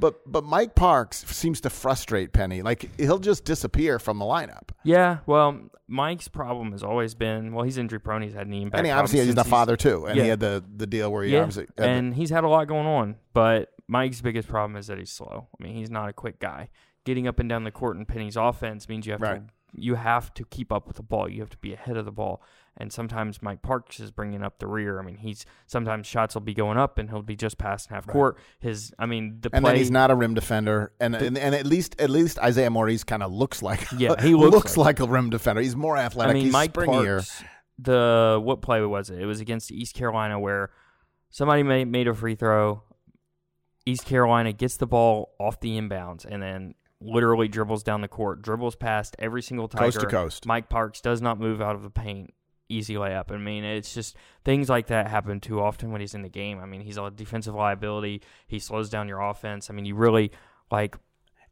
but 0.00 0.20
but 0.30 0.42
Mike 0.44 0.74
Parks 0.74 1.24
seems 1.26 1.60
to 1.62 1.70
frustrate 1.70 2.32
Penny. 2.32 2.62
Like 2.62 2.90
he'll 2.98 3.18
just 3.18 3.44
disappear 3.44 3.98
from 3.98 4.18
the 4.18 4.24
lineup. 4.24 4.70
Yeah, 4.82 5.18
well, 5.26 5.70
Mike's 5.86 6.28
problem 6.28 6.72
has 6.72 6.82
always 6.82 7.14
been 7.14 7.52
well, 7.54 7.64
he's 7.64 7.78
injury 7.78 8.00
prone. 8.00 8.22
He's 8.22 8.34
had 8.34 8.48
knee 8.48 8.62
impact. 8.62 8.78
and 8.78 8.86
he 8.86 8.92
obviously 8.92 9.20
he's 9.20 9.28
a 9.34 9.34
since 9.36 9.48
father 9.48 9.76
too, 9.76 10.06
and 10.06 10.18
he 10.18 10.26
had 10.28 10.40
the 10.40 10.64
the 10.76 10.86
deal 10.86 11.12
where 11.12 11.22
he 11.24 11.32
Yeah, 11.34 11.40
obviously 11.40 11.66
the- 11.76 11.84
and 11.84 12.14
he's 12.14 12.30
had 12.30 12.42
a 12.44 12.48
lot 12.48 12.66
going 12.66 12.86
on. 12.86 13.16
But 13.34 13.72
Mike's 13.86 14.20
biggest 14.20 14.48
problem 14.48 14.76
is 14.76 14.86
that 14.88 14.98
he's 14.98 15.10
slow. 15.12 15.48
I 15.60 15.62
mean, 15.64 15.74
he's 15.76 15.90
not 15.90 16.08
a 16.08 16.12
quick 16.12 16.40
guy. 16.40 16.70
Getting 17.04 17.26
up 17.26 17.38
and 17.38 17.48
down 17.48 17.64
the 17.64 17.70
court 17.70 17.96
in 17.96 18.06
Penny's 18.06 18.36
offense 18.36 18.88
means 18.88 19.06
you 19.06 19.12
have 19.12 19.20
Right. 19.22 19.46
to 19.46 19.52
you 19.74 19.94
have 19.94 20.32
to 20.34 20.44
keep 20.44 20.72
up 20.72 20.86
with 20.86 20.96
the 20.96 21.02
ball. 21.02 21.28
You 21.28 21.40
have 21.40 21.50
to 21.50 21.56
be 21.58 21.72
ahead 21.72 21.96
of 21.96 22.04
the 22.04 22.12
ball. 22.12 22.42
And 22.76 22.92
sometimes 22.92 23.42
Mike 23.42 23.62
Parks 23.62 24.00
is 24.00 24.10
bringing 24.10 24.42
up 24.42 24.58
the 24.58 24.66
rear. 24.66 24.98
I 24.98 25.02
mean, 25.02 25.16
he's 25.16 25.44
sometimes 25.66 26.06
shots 26.06 26.34
will 26.34 26.40
be 26.40 26.54
going 26.54 26.78
up 26.78 26.98
and 26.98 27.10
he'll 27.10 27.22
be 27.22 27.36
just 27.36 27.58
past 27.58 27.88
half 27.88 28.06
court. 28.06 28.38
His, 28.60 28.92
I 28.98 29.06
mean, 29.06 29.38
the 29.40 29.50
and 29.52 29.62
play. 29.62 29.72
then 29.72 29.78
he's 29.78 29.90
not 29.90 30.10
a 30.10 30.14
rim 30.14 30.34
defender, 30.34 30.92
and 31.00 31.14
and, 31.14 31.36
and 31.36 31.54
at 31.54 31.66
least 31.66 32.00
at 32.00 32.10
least 32.10 32.38
Isaiah 32.38 32.70
Maurice 32.70 33.04
kind 33.04 33.22
of 33.22 33.32
looks 33.32 33.62
like 33.62 33.86
Yeah, 33.96 34.14
he 34.22 34.34
looks 34.34 34.76
like, 34.76 35.00
a 35.00 35.06
rim 35.06 35.30
defender. 35.30 35.60
He's 35.60 35.76
more 35.76 35.96
athletic. 35.96 36.30
I 36.30 36.34
mean, 36.34 36.44
he's 36.44 36.52
Mike 36.52 36.72
springier. 36.72 37.16
Parks. 37.18 37.44
The 37.78 38.40
what 38.42 38.62
play 38.62 38.80
was 38.82 39.10
it? 39.10 39.18
It 39.18 39.26
was 39.26 39.40
against 39.40 39.72
East 39.72 39.94
Carolina 39.94 40.38
where 40.38 40.70
somebody 41.30 41.62
made 41.62 41.88
made 41.88 42.08
a 42.08 42.14
free 42.14 42.34
throw. 42.34 42.82
East 43.84 44.04
Carolina 44.04 44.52
gets 44.52 44.76
the 44.76 44.86
ball 44.86 45.34
off 45.40 45.60
the 45.60 45.78
inbounds 45.78 46.24
and 46.24 46.42
then 46.42 46.74
literally 47.00 47.48
dribbles 47.48 47.82
down 47.82 48.00
the 48.00 48.08
court, 48.08 48.42
dribbles 48.42 48.76
past 48.76 49.16
every 49.18 49.42
single 49.42 49.68
Tiger. 49.68 49.84
Coast 49.84 50.00
to 50.00 50.06
coast. 50.06 50.46
Mike 50.46 50.68
Parks 50.68 51.00
does 51.00 51.22
not 51.22 51.38
move 51.40 51.60
out 51.60 51.74
of 51.74 51.82
the 51.82 51.90
paint. 51.90 52.32
Easy 52.68 52.94
layup. 52.94 53.32
I 53.32 53.36
mean, 53.36 53.64
it's 53.64 53.92
just 53.92 54.16
things 54.44 54.68
like 54.68 54.86
that 54.86 55.08
happen 55.08 55.40
too 55.40 55.60
often 55.60 55.90
when 55.90 56.00
he's 56.00 56.14
in 56.14 56.22
the 56.22 56.28
game. 56.28 56.60
I 56.60 56.66
mean, 56.66 56.82
he's 56.82 56.98
a 56.98 57.10
defensive 57.10 57.54
liability. 57.54 58.22
He 58.46 58.60
slows 58.60 58.88
down 58.88 59.08
your 59.08 59.20
offense. 59.20 59.70
I 59.70 59.72
mean, 59.72 59.86
you 59.86 59.96
really 59.96 60.30
like 60.70 60.96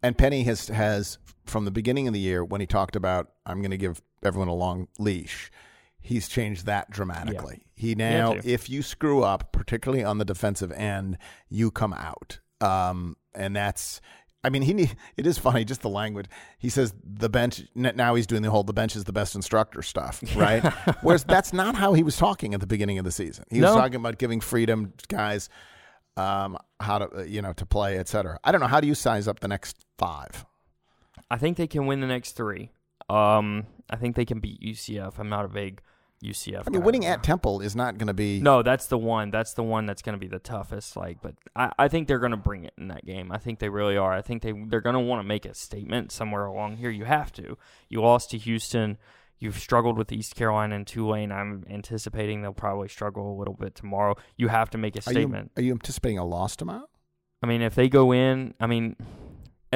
And 0.02 0.16
Penny 0.16 0.44
has 0.44 0.68
has 0.68 1.18
from 1.44 1.64
the 1.64 1.70
beginning 1.70 2.06
of 2.06 2.14
the 2.14 2.20
year 2.20 2.44
when 2.44 2.60
he 2.60 2.66
talked 2.66 2.94
about 2.94 3.32
I'm 3.44 3.60
going 3.60 3.72
to 3.72 3.76
give 3.76 4.00
everyone 4.22 4.48
a 4.48 4.54
long 4.54 4.88
leash. 4.98 5.50
He's 6.00 6.28
changed 6.28 6.66
that 6.66 6.90
dramatically. 6.90 7.66
He 7.74 7.94
now, 7.94 8.36
if 8.44 8.70
you 8.70 8.82
screw 8.82 9.22
up, 9.24 9.52
particularly 9.52 10.04
on 10.04 10.18
the 10.18 10.24
defensive 10.24 10.70
end, 10.72 11.18
you 11.48 11.70
come 11.70 11.92
out. 11.92 12.38
Um, 12.60 13.16
and 13.34 13.54
that's, 13.54 14.00
I 14.44 14.50
mean, 14.50 14.62
he 14.62 14.72
need, 14.72 14.96
it 15.16 15.26
is 15.26 15.36
funny 15.36 15.64
just 15.64 15.82
the 15.82 15.88
language. 15.88 16.26
He 16.58 16.68
says 16.68 16.94
the 17.04 17.28
bench. 17.28 17.62
Now 17.74 18.14
he's 18.14 18.26
doing 18.26 18.42
the 18.42 18.50
whole 18.50 18.62
the 18.62 18.72
bench 18.72 18.94
is 18.94 19.04
the 19.04 19.12
best 19.12 19.34
instructor 19.34 19.82
stuff, 19.82 20.22
right? 20.36 20.64
Whereas 21.02 21.24
that's 21.24 21.52
not 21.52 21.74
how 21.74 21.92
he 21.92 22.02
was 22.02 22.16
talking 22.16 22.54
at 22.54 22.60
the 22.60 22.66
beginning 22.66 22.98
of 22.98 23.04
the 23.04 23.10
season. 23.10 23.44
He 23.50 23.60
was 23.60 23.70
talking 23.70 23.96
about 23.96 24.18
giving 24.18 24.40
freedom 24.40 24.92
guys, 25.08 25.48
um, 26.16 26.56
how 26.80 26.98
to 26.98 27.18
uh, 27.18 27.22
you 27.22 27.42
know 27.42 27.52
to 27.54 27.66
play, 27.66 27.98
etc. 27.98 28.38
I 28.44 28.52
don't 28.52 28.60
know. 28.60 28.68
How 28.68 28.80
do 28.80 28.86
you 28.86 28.94
size 28.94 29.26
up 29.26 29.40
the 29.40 29.48
next 29.48 29.84
five? 29.98 30.44
I 31.30 31.36
think 31.36 31.56
they 31.56 31.66
can 31.66 31.86
win 31.86 32.00
the 32.00 32.06
next 32.06 32.32
three. 32.32 32.70
Um, 33.10 33.66
I 33.90 33.96
think 33.96 34.16
they 34.16 34.24
can 34.24 34.38
beat 34.38 34.60
UCF. 34.60 35.18
I'm 35.18 35.28
not 35.28 35.44
a 35.44 35.48
big 35.48 35.82
UCF. 36.22 36.64
I 36.66 36.70
mean, 36.70 36.82
winning 36.82 37.06
at 37.06 37.22
Temple 37.22 37.60
is 37.60 37.76
not 37.76 37.96
going 37.96 38.08
to 38.08 38.14
be. 38.14 38.40
No, 38.40 38.62
that's 38.62 38.86
the 38.86 38.98
one. 38.98 39.30
That's 39.30 39.54
the 39.54 39.62
one 39.62 39.86
that's 39.86 40.02
going 40.02 40.14
to 40.14 40.18
be 40.18 40.26
the 40.26 40.40
toughest. 40.40 40.96
Like, 40.96 41.22
but 41.22 41.34
I, 41.54 41.72
I 41.78 41.88
think 41.88 42.08
they're 42.08 42.18
going 42.18 42.32
to 42.32 42.36
bring 42.36 42.64
it 42.64 42.74
in 42.76 42.88
that 42.88 43.04
game. 43.06 43.30
I 43.30 43.38
think 43.38 43.60
they 43.60 43.68
really 43.68 43.96
are. 43.96 44.12
I 44.12 44.22
think 44.22 44.42
they 44.42 44.52
they're 44.66 44.80
going 44.80 44.94
to 44.94 45.00
want 45.00 45.20
to 45.20 45.24
make 45.28 45.44
a 45.44 45.54
statement 45.54 46.10
somewhere 46.10 46.44
along 46.46 46.76
here. 46.78 46.90
You 46.90 47.04
have 47.04 47.32
to. 47.34 47.56
You 47.88 48.02
lost 48.02 48.30
to 48.30 48.38
Houston. 48.38 48.98
You've 49.38 49.58
struggled 49.58 49.96
with 49.96 50.10
East 50.10 50.34
Carolina 50.34 50.74
and 50.74 50.86
Tulane. 50.86 51.30
I'm 51.30 51.64
anticipating 51.70 52.42
they'll 52.42 52.52
probably 52.52 52.88
struggle 52.88 53.32
a 53.32 53.36
little 53.38 53.54
bit 53.54 53.76
tomorrow. 53.76 54.16
You 54.36 54.48
have 54.48 54.70
to 54.70 54.78
make 54.78 54.96
a 54.96 54.98
Are 55.06 55.12
you, 55.12 55.20
statement. 55.20 55.52
are 55.56 55.62
you 55.62 55.72
anticipating 55.72 56.18
a 56.18 56.24
loss 56.24 56.56
tomorrow? 56.56 56.88
I 57.40 57.46
mean, 57.46 57.62
if 57.62 57.76
they 57.76 57.88
go 57.88 58.12
in, 58.12 58.54
I 58.58 58.66
mean, 58.66 58.96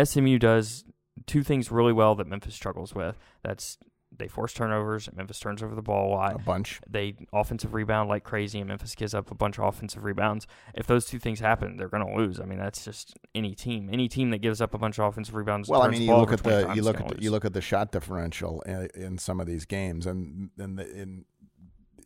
SMU 0.03 0.41
does 0.41 0.85
two 1.27 1.45
things 1.45 1.71
really 1.71 1.93
well 1.93 2.17
that 2.17 2.27
Memphis 2.27 2.57
struggles 2.57 2.93
with. 2.93 3.17
That's 3.45 3.79
they 4.19 4.29
force 4.29 4.53
turnovers. 4.53 5.09
Memphis 5.15 5.39
turns 5.39 5.63
over 5.63 5.75
the 5.75 5.83
ball 5.83 6.09
a 6.09 6.13
lot. 6.15 6.35
A 6.35 6.39
bunch. 6.39 6.81
They 6.89 7.15
offensive 7.33 7.75
rebound 7.75 8.09
like 8.09 8.25
crazy, 8.25 8.59
and 8.59 8.69
Memphis 8.69 8.95
gives 8.95 9.15
up 9.15 9.31
a 9.31 9.35
bunch 9.35 9.59
of 9.59 9.65
offensive 9.65 10.05
rebounds. 10.05 10.47
If 10.75 10.87
those 10.87 11.07
two 11.07 11.19
things 11.19 11.41
happen, 11.41 11.77
they're 11.77 11.89
going 11.89 12.07
to 12.07 12.15
lose. 12.15 12.41
I 12.41 12.45
mean, 12.45 12.59
that's 12.59 12.85
just 12.85 13.19
any 13.35 13.55
team. 13.55 13.89
Any 13.93 14.09
team 14.09 14.31
that 14.31 14.39
gives 14.39 14.61
up 14.61 14.75
a 14.75 14.79
bunch 14.79 14.99
of 14.99 15.07
offensive 15.07 15.35
rebounds. 15.35 15.69
Well, 15.69 15.83
I 15.83 15.89
mean, 15.89 16.03
you 16.03 16.17
look 16.17 16.33
at 16.33 16.43
the 16.43 16.65
times, 16.65 16.77
you 16.77 16.83
look 16.83 17.01
at 17.01 17.09
the, 17.09 17.23
you 17.23 17.31
look 17.31 17.45
at 17.45 17.53
the 17.53 17.61
shot 17.61 17.93
differential 17.93 18.63
in, 18.63 18.89
in 18.95 19.19
some 19.19 19.41
of 19.41 19.47
these 19.47 19.65
games, 19.65 20.07
and 20.07 20.51
and 20.59 20.79
the, 20.79 20.91
in 20.91 21.25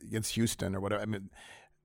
against 0.03 0.35
Houston 0.35 0.75
or 0.75 0.81
whatever. 0.81 1.03
I 1.03 1.07
mean, 1.07 1.31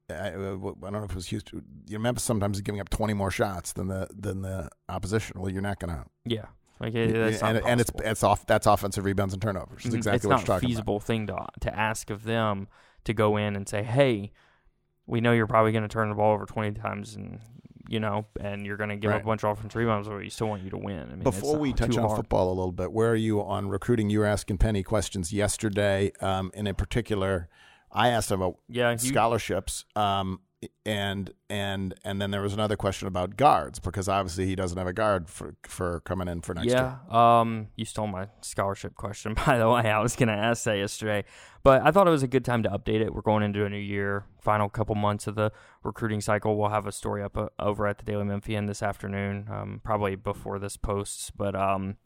I, 0.09 0.27
I 0.27 0.31
don't 0.31 0.81
know 0.93 1.03
if 1.03 1.11
it 1.11 1.15
was 1.15 1.27
Houston. 1.27 1.63
You 1.87 1.97
know, 1.97 2.03
Memphis 2.03 2.23
sometimes 2.23 2.57
is 2.57 2.61
giving 2.61 2.81
up 2.81 2.89
twenty 2.89 3.13
more 3.13 3.31
shots 3.31 3.73
than 3.73 3.87
the 3.87 4.07
than 4.15 4.41
the 4.41 4.69
opposition. 4.89 5.39
Well, 5.39 5.51
you're 5.51 5.61
not 5.61 5.79
going 5.79 5.95
to. 5.95 6.05
Yeah, 6.25 6.45
like 6.81 6.95
it, 6.95 7.13
that's 7.13 7.41
and, 7.43 7.57
and 7.65 7.79
it's 7.79 7.91
it's 8.03 8.23
off. 8.23 8.45
That's 8.45 8.65
offensive 8.67 9.05
rebounds 9.05 9.33
and 9.33 9.41
turnovers. 9.41 9.85
It's 9.85 9.93
Mhm. 9.93 9.97
exactly 9.97 10.15
it's 10.17 10.25
what 10.25 10.31
not 10.31 10.39
you're 10.47 10.55
talking 10.55 10.69
feasible 10.69 10.99
thing 10.99 11.27
to 11.27 11.45
to 11.61 11.73
ask 11.77 12.09
of 12.09 12.23
them 12.23 12.67
to 13.05 13.13
go 13.13 13.37
in 13.37 13.55
and 13.55 13.67
say, 13.69 13.83
"Hey, 13.83 14.31
we 15.05 15.21
know 15.21 15.31
you're 15.31 15.47
probably 15.47 15.71
going 15.71 15.83
to 15.83 15.87
turn 15.87 16.09
the 16.09 16.15
ball 16.15 16.33
over 16.33 16.45
20 16.45 16.71
times 16.73 17.15
and 17.15 17.39
you 17.89 17.99
know, 17.99 18.25
and 18.39 18.65
you're 18.65 18.77
going 18.77 18.89
to 18.89 18.95
give 18.95 19.09
Right. 19.11 19.17
up 19.17 19.23
a 19.23 19.25
bunch 19.25 19.43
of 19.43 19.51
offensive 19.57 19.75
rebounds, 19.77 20.07
but 20.07 20.15
we 20.17 20.29
still 20.29 20.47
want 20.47 20.63
you 20.63 20.69
to 20.69 20.77
win. 20.77 21.01
I 21.01 21.05
mean, 21.15 21.23
Before 21.23 21.57
we 21.57 21.73
touch 21.73 21.97
on 21.97 22.03
hard. 22.05 22.15
football 22.15 22.47
a 22.47 22.53
little 22.55 22.71
bit, 22.71 22.93
where 22.93 23.09
are 23.11 23.15
you 23.15 23.41
on 23.43 23.67
recruiting? 23.67 24.09
You 24.09 24.19
were 24.19 24.25
asking 24.27 24.59
Penny 24.59 24.81
questions 24.81 25.33
yesterday, 25.33 26.13
um, 26.21 26.51
and 26.53 26.69
in 26.69 26.75
particular, 26.75 27.49
I 27.91 28.07
asked 28.07 28.31
him 28.31 28.41
about 28.41 28.59
yeah, 28.69 28.91
you, 28.91 28.97
scholarships, 28.97 29.83
um, 29.97 30.39
and 30.85 31.31
and 31.49 31.95
and 32.03 32.21
then 32.21 32.29
there 32.29 32.41
was 32.41 32.53
another 32.53 32.75
question 32.75 33.07
about 33.07 33.35
guards 33.35 33.79
because 33.79 34.07
obviously 34.07 34.45
he 34.45 34.55
doesn't 34.55 34.77
have 34.77 34.87
a 34.87 34.93
guard 34.93 35.27
for 35.27 35.55
for 35.63 36.01
coming 36.01 36.27
in 36.27 36.41
for 36.41 36.53
next 36.53 36.67
year. 36.67 36.99
yeah. 37.11 37.39
Um, 37.39 37.67
you 37.75 37.85
stole 37.85 38.07
my 38.07 38.27
scholarship 38.41 38.95
question, 38.95 39.33
by 39.45 39.57
the 39.57 39.67
way. 39.69 39.89
I 39.89 39.99
was 39.99 40.15
going 40.15 40.29
to 40.29 40.35
ask 40.35 40.63
that 40.65 40.77
yesterday, 40.77 41.23
but 41.63 41.81
I 41.81 41.91
thought 41.91 42.07
it 42.07 42.11
was 42.11 42.23
a 42.23 42.27
good 42.27 42.45
time 42.45 42.61
to 42.63 42.69
update 42.69 43.01
it. 43.01 43.13
We're 43.13 43.21
going 43.21 43.43
into 43.43 43.65
a 43.65 43.69
new 43.69 43.77
year, 43.77 44.25
final 44.39 44.69
couple 44.69 44.93
months 44.95 45.25
of 45.25 45.35
the 45.35 45.51
recruiting 45.83 46.21
cycle. 46.21 46.55
We'll 46.57 46.69
have 46.69 46.85
a 46.85 46.91
story 46.91 47.23
up 47.23 47.37
uh, 47.37 47.47
over 47.57 47.87
at 47.87 47.97
the 47.97 48.05
Daily 48.05 48.25
Memphian 48.25 48.67
this 48.67 48.83
afternoon, 48.83 49.47
um, 49.51 49.81
probably 49.83 50.15
before 50.15 50.59
this 50.59 50.77
posts, 50.77 51.31
but 51.31 51.55
um, 51.55 51.97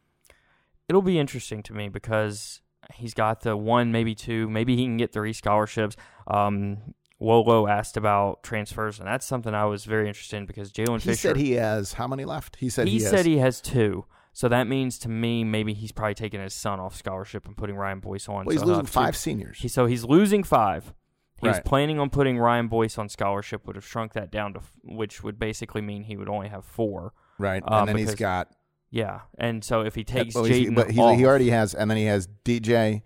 it'll 0.88 1.02
be 1.02 1.20
interesting 1.20 1.62
to 1.64 1.74
me 1.74 1.90
because 1.90 2.62
he's 2.94 3.14
got 3.14 3.42
the 3.42 3.58
one, 3.58 3.92
maybe 3.92 4.16
two, 4.16 4.48
maybe 4.50 4.78
he 4.78 4.86
can 4.86 4.98
get 4.98 5.12
three 5.12 5.34
scholarships. 5.34 5.98
Um, 6.28 6.94
Wolo 7.20 7.68
asked 7.68 7.96
about 7.98 8.44
transfers, 8.44 9.00
and 9.00 9.08
that's 9.08 9.26
something 9.26 9.54
I 9.54 9.66
was 9.66 9.86
very 9.86 10.08
interested 10.08 10.38
in 10.38 10.46
because 10.46 10.72
Jalen 10.72 11.02
Fisher. 11.02 11.12
He 11.12 11.16
said 11.16 11.38
he 11.38 11.52
has 11.54 11.94
how 11.94 12.08
many 12.08 12.26
left? 12.26 12.58
He 12.58 12.70
said 12.70 12.88
he, 12.88 12.98
he, 12.98 13.04
has, 13.04 13.12
said 13.12 13.26
he 13.26 13.38
has 13.38 13.62
two. 13.62 14.06
So 14.34 14.50
that 14.50 14.68
means 14.68 15.00
to 15.00 15.10
me, 15.10 15.46
maybe 15.46 15.74
he's 15.74 15.94
probably 15.94 16.14
taking 16.14 16.42
his 16.42 16.54
son 16.54 16.80
off 16.82 16.94
scholarship 16.96 17.48
and 17.48 17.56
putting 17.56 17.78
Ryan 17.78 18.02
Boyce 18.02 18.28
on. 18.28 18.46
well, 18.46 18.52
he's 18.52 18.60
so 18.60 18.66
losing 18.66 18.80
have 18.82 18.88
two. 18.88 18.92
five 18.92 19.16
seniors. 19.16 19.60
He, 19.60 19.70
so 19.70 19.86
he's 19.86 20.04
losing 20.04 20.44
five. 20.44 20.94
He 21.40 21.48
was 21.48 21.58
Right. 21.58 21.66
planning 21.66 22.00
on 22.00 22.10
putting 22.10 22.38
Ryan 22.38 22.68
Boyce 22.68 22.98
on 22.98 23.08
scholarship, 23.08 23.66
would 23.66 23.78
have 23.78 23.86
shrunk 23.86 24.12
that 24.14 24.32
down 24.32 24.54
to, 24.54 24.62
which 24.84 25.24
would 25.24 25.40
basically 25.40 25.82
mean 25.82 26.04
he 26.04 26.18
would 26.18 26.28
only 26.30 26.50
have 26.50 26.66
four. 26.66 27.14
right, 27.40 27.64
um, 27.66 27.80
and 27.80 27.90
then 27.90 27.98
he's 27.98 28.16
got 28.16 28.50
Yeah, 28.90 29.22
and 29.38 29.64
so 29.64 29.82
if 29.82 29.96
he 29.96 30.04
takes 30.04 30.36
well, 30.36 30.46
Jaden 30.46 30.76
but 30.76 30.92
he's, 30.92 31.00
off, 31.00 31.18
he 31.18 31.26
already 31.26 31.50
has, 31.50 31.74
and 31.74 31.90
then 31.90 31.98
he 31.98 32.06
has 32.06 32.28
DJ, 32.46 33.04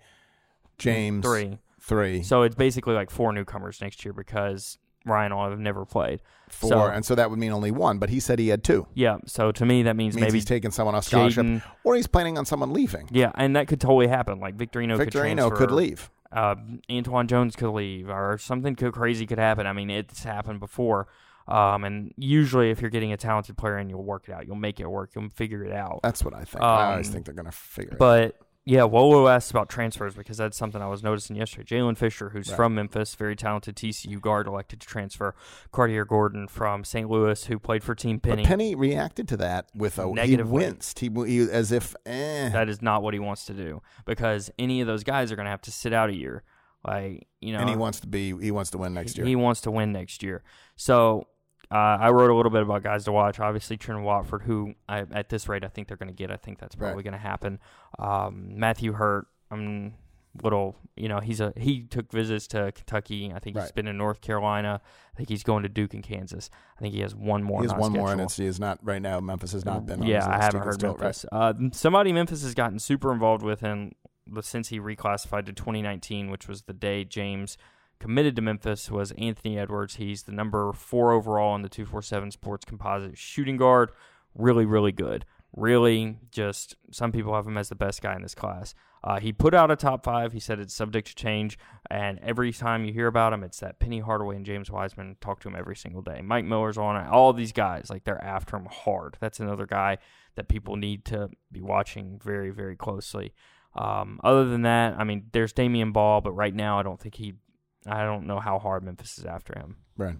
James, 0.78 1.26
three. 1.26 1.60
Three, 1.90 2.24
So 2.24 2.44
it's 2.44 2.56
basically 2.56 2.94
like 2.94 3.10
four 3.10 3.34
newcomers 3.34 3.82
next 3.82 4.06
year 4.06 4.14
because 4.14 4.78
Ryan 5.06 5.36
will 5.36 5.50
have 5.50 5.60
never 5.60 5.86
played. 5.86 6.22
four, 6.50 6.70
so- 6.70 6.86
and 6.88 7.04
so 7.06 7.16
that 7.16 7.30
would 7.30 7.40
mean 7.40 7.52
only 7.52 7.72
one. 7.72 7.98
But 8.00 8.10
he 8.10 8.20
said 8.20 8.40
he 8.40 8.48
had 8.50 8.64
two. 8.64 8.88
Yeah, 8.94 9.18
so 9.26 9.52
to 9.52 9.66
me 9.66 9.84
that 9.84 9.96
means, 9.96 10.16
means 10.16 10.26
maybe 10.28 10.38
he's 10.38 10.46
taking 10.46 10.72
someone 10.72 10.96
off 10.96 11.04
scholarship, 11.06 11.46
Jaden. 11.46 11.64
or 11.84 11.96
he's 11.96 12.08
planning 12.08 12.38
on 12.38 12.46
someone 12.46 12.72
leaving. 12.74 13.08
Yeah, 13.12 13.32
and 13.36 13.56
that 13.56 13.68
could 13.68 13.82
totally 13.82 14.08
happen. 14.08 14.40
Like 14.40 14.56
Victor 14.56 14.80
Enoh, 14.80 14.98
could 14.98 15.06
Victor 15.06 15.24
Enoh 15.26 15.48
transfer. 15.50 15.56
could 15.58 15.72
leave. 15.72 16.10
uh, 16.32 16.56
Antoine 16.92 17.28
Jones 17.28 17.56
could 17.56 17.72
leave 17.72 18.08
or 18.10 18.38
something 18.38 18.76
could, 18.76 18.94
crazy 18.94 19.26
could 19.26 19.40
happen. 19.40 19.66
I 19.68 19.74
mean, 19.74 19.90
it's 19.90 20.24
happened 20.24 20.60
before. 20.60 21.08
Um, 21.48 21.84
and 21.84 22.14
usually, 22.18 22.70
if 22.70 22.80
you're 22.82 22.92
getting 22.92 23.12
a 23.12 23.18
talented 23.18 23.58
player 23.58 23.78
and 23.78 23.90
you'll 23.90 24.04
work 24.04 24.26
it 24.28 24.34
out, 24.34 24.46
you'll 24.46 24.56
make 24.56 24.80
it 24.80 24.86
work, 24.88 25.10
you'll 25.16 25.30
figure 25.30 25.64
it 25.64 25.72
out. 25.72 26.02
That's 26.04 26.24
what 26.24 26.36
I 26.36 26.44
think. 26.44 26.64
I 26.64 26.92
always 26.92 27.08
Um, 27.08 27.14
think 27.14 27.26
they're 27.26 27.34
going 27.34 27.48
to 27.48 27.52
figure 27.52 27.92
it. 27.92 27.94
out. 27.96 27.98
But 28.00 28.36
yeah, 28.70 28.84
Wolo 28.84 29.28
asked 29.28 29.50
about 29.50 29.68
transfers 29.68 30.14
because 30.14 30.38
that's 30.38 30.56
something 30.56 30.80
I 30.80 30.86
was 30.88 31.02
noticing 31.02 31.36
yesterday. 31.36 31.76
Jalen 31.76 31.98
Fisher, 31.98 32.30
who's 32.30 32.50
Right. 32.50 32.56
from 32.56 32.76
Memphis, 32.76 33.16
very 33.16 33.36
talented 33.36 33.76
TCU 33.76 34.22
guard, 34.22 34.46
elected 34.46 34.80
to 34.82 34.86
transfer. 34.86 35.34
Carte'Are 35.74 36.08
Gordon 36.08 36.48
from 36.48 36.84
St. 36.84 37.10
Louis, 37.10 37.46
who 37.46 37.58
played 37.58 37.84
for 37.84 37.96
Team 37.96 38.20
But 38.20 38.30
Penny. 38.30 38.46
Penny 38.46 38.76
reacted 38.76 39.28
to 39.30 39.38
that 39.38 39.70
with 39.74 39.98
a 39.98 40.06
Negative 40.06 40.46
he 40.46 40.54
winced. 40.54 41.00
He, 41.00 41.10
he 41.10 41.50
as 41.50 41.72
if 41.72 41.96
eh. 42.06 42.50
that 42.50 42.70
is 42.70 42.80
not 42.80 43.02
what 43.02 43.16
he 43.16 43.20
wants 43.20 43.46
to 43.46 43.54
do 43.54 43.82
because 44.06 44.52
any 44.60 44.82
of 44.82 44.88
those 44.88 45.04
guys 45.04 45.32
are 45.32 45.36
going 45.36 45.48
to 45.48 45.52
have 45.52 45.62
to 45.62 45.72
sit 45.72 45.92
out 45.92 46.12
a 46.12 46.16
year. 46.16 46.44
Like 46.86 47.28
you 47.42 47.54
know, 47.54 47.60
and 47.62 47.70
he 47.70 47.76
wants 47.76 48.02
to 48.02 48.08
be 48.08 48.38
he 48.40 48.52
wants 48.52 48.70
to 48.70 48.78
win 48.78 48.94
next 48.94 49.18
year. 49.18 49.26
He 49.26 49.36
wants 49.36 49.62
to 49.62 49.72
win 49.72 49.92
next 49.92 50.22
year. 50.22 50.44
So 50.76 51.28
uh, 51.72 51.76
I 51.76 52.10
wrote 52.10 52.32
a 52.32 52.36
little 52.36 52.52
bit 52.52 52.62
about 52.64 52.84
guys 52.84 53.06
to 53.06 53.12
watch. 53.12 53.40
Obviously, 53.40 53.78
Trent 53.78 54.02
Watford, 54.02 54.42
who 54.44 54.74
I, 54.88 55.06
at 55.12 55.30
this 55.30 55.48
rate 55.48 55.64
I 55.64 55.68
think 55.68 55.88
they're 55.88 55.98
going 55.98 56.10
to 56.10 56.16
get. 56.16 56.32
I 56.32 56.36
think 56.38 56.60
that's 56.60 56.76
probably 56.76 56.96
Right. 56.98 57.04
going 57.04 57.14
to 57.14 57.20
happen. 57.20 57.60
Um, 57.98 58.58
Matthew 58.60 58.94
Hurt. 58.94 59.28
I'm 59.52 59.94
little. 60.44 60.76
You 60.96 61.10
know, 61.10 61.20
he's 61.20 61.40
a 61.42 61.54
he 61.58 61.82
took 61.84 62.12
visits 62.12 62.48
to 62.48 62.72
Kentucky. 62.72 63.32
I 63.36 63.40
think 63.40 63.56
he's 63.56 63.64
Right. 63.66 63.76
been 63.76 63.88
in 63.88 63.98
North 63.98 64.22
Carolina. 64.22 64.82
I 65.14 65.18
think 65.18 65.30
he's 65.30 65.44
going 65.44 65.64
to 65.64 65.70
Duke 65.70 65.94
and 65.94 66.04
Kansas. 66.04 66.50
I 66.78 66.82
think 66.82 66.94
he 66.94 67.02
has 67.02 67.16
one 67.16 67.44
more. 67.44 67.62
he 67.62 67.68
has 67.68 67.76
one 67.78 67.92
more, 67.94 68.12
and 68.12 68.22
it's 68.22 68.38
he 68.38 68.46
is 68.46 68.60
not 68.60 68.80
right 68.84 69.02
now. 69.02 69.20
Memphis 69.20 69.52
has 69.54 69.66
not 69.66 69.86
been. 69.86 70.00
On 70.02 70.06
his 70.06 70.12
Yeah, 70.12 70.28
I 70.30 70.42
haven't 70.44 70.62
heard 70.62 70.76
still- 70.76 70.92
Memphis. 70.98 71.26
Uh, 71.32 71.54
somebody 71.72 72.14
Memphis 72.14 72.44
has 72.44 72.54
gotten 72.54 72.80
super 72.80 73.12
involved 73.12 73.44
with 73.44 73.62
him 73.62 73.92
since 74.42 74.68
he 74.70 74.80
reclassified 74.80 75.46
to 75.48 75.54
2019, 75.54 76.30
which 76.30 76.48
was 76.48 76.62
the 76.64 76.74
day 76.74 77.04
James 77.04 77.58
committed 78.00 78.36
to 78.36 78.42
Memphis. 78.42 78.90
Was 78.90 79.12
Anthony 79.14 79.58
Edwards? 79.58 79.96
He's 79.96 80.24
the 80.24 80.32
number 80.32 80.72
four 80.74 81.12
overall 81.12 81.56
in 81.56 81.62
the 81.62 81.70
247 81.70 82.32
Sports 82.32 82.66
Composite 82.66 83.18
shooting 83.18 83.58
guard. 83.58 83.92
Really, 84.36 84.66
really 84.66 84.92
good. 84.92 85.26
Really, 85.56 86.18
just 86.32 86.76
some 86.92 87.12
people 87.12 87.34
have 87.34 87.48
him 87.48 87.58
as 87.58 87.70
the 87.70 87.76
best 87.76 88.02
guy 88.02 88.16
in 88.16 88.22
this 88.22 88.36
class. 88.36 88.76
Uh, 89.04 89.20
he 89.20 89.32
put 89.32 89.54
out 89.54 89.72
a 89.72 89.76
top 89.76 90.04
five. 90.04 90.34
He 90.34 90.40
said 90.40 90.60
it's 90.60 90.74
subject 90.74 91.08
to 91.08 91.16
change, 91.16 91.58
and 91.90 92.20
every 92.20 92.52
time 92.52 92.84
you 92.84 92.94
hear 92.94 93.08
about 93.08 93.34
him, 93.34 93.44
it's 93.44 93.60
that 93.62 93.80
Penny 93.80 94.00
Hardaway 94.00 94.36
and 94.36 94.46
James 94.46 94.70
Wiseman 94.70 95.16
talk 95.22 95.40
to 95.42 95.48
him 95.48 95.56
every 95.56 95.76
single 95.76 96.02
day. 96.02 96.22
Mike 96.22 96.46
Miller's 96.46 96.78
on 96.78 96.98
it. 96.98 97.10
All 97.10 97.32
these 97.32 97.54
guys, 97.54 97.90
like 97.90 98.04
they're 98.04 98.24
after 98.24 98.58
him 98.58 98.68
hard. 98.70 99.18
That's 99.20 99.40
another 99.40 99.66
guy 99.66 100.00
that 100.36 100.50
people 100.50 100.76
need 100.76 101.06
to 101.06 101.30
be 101.52 101.62
watching 101.62 102.20
very, 102.24 102.50
very 102.50 102.76
closely. 102.76 103.34
Um, 103.76 104.20
other 104.24 104.46
than 104.46 104.64
that, 104.64 104.96
I 104.98 105.04
mean, 105.04 105.28
there's 105.32 105.54
Damian 105.54 105.92
Ball, 105.92 106.22
but 106.22 106.32
right 106.34 106.54
now 106.54 106.80
I 106.80 106.84
don't 106.84 107.00
think 107.00 107.16
he. 107.16 107.36
I 107.88 108.04
don't 108.04 108.28
know 108.28 108.40
how 108.40 108.60
hard 108.60 108.84
Memphis 108.84 109.18
is 109.18 109.26
after 109.26 109.58
him. 109.58 109.78
Right. 109.98 110.18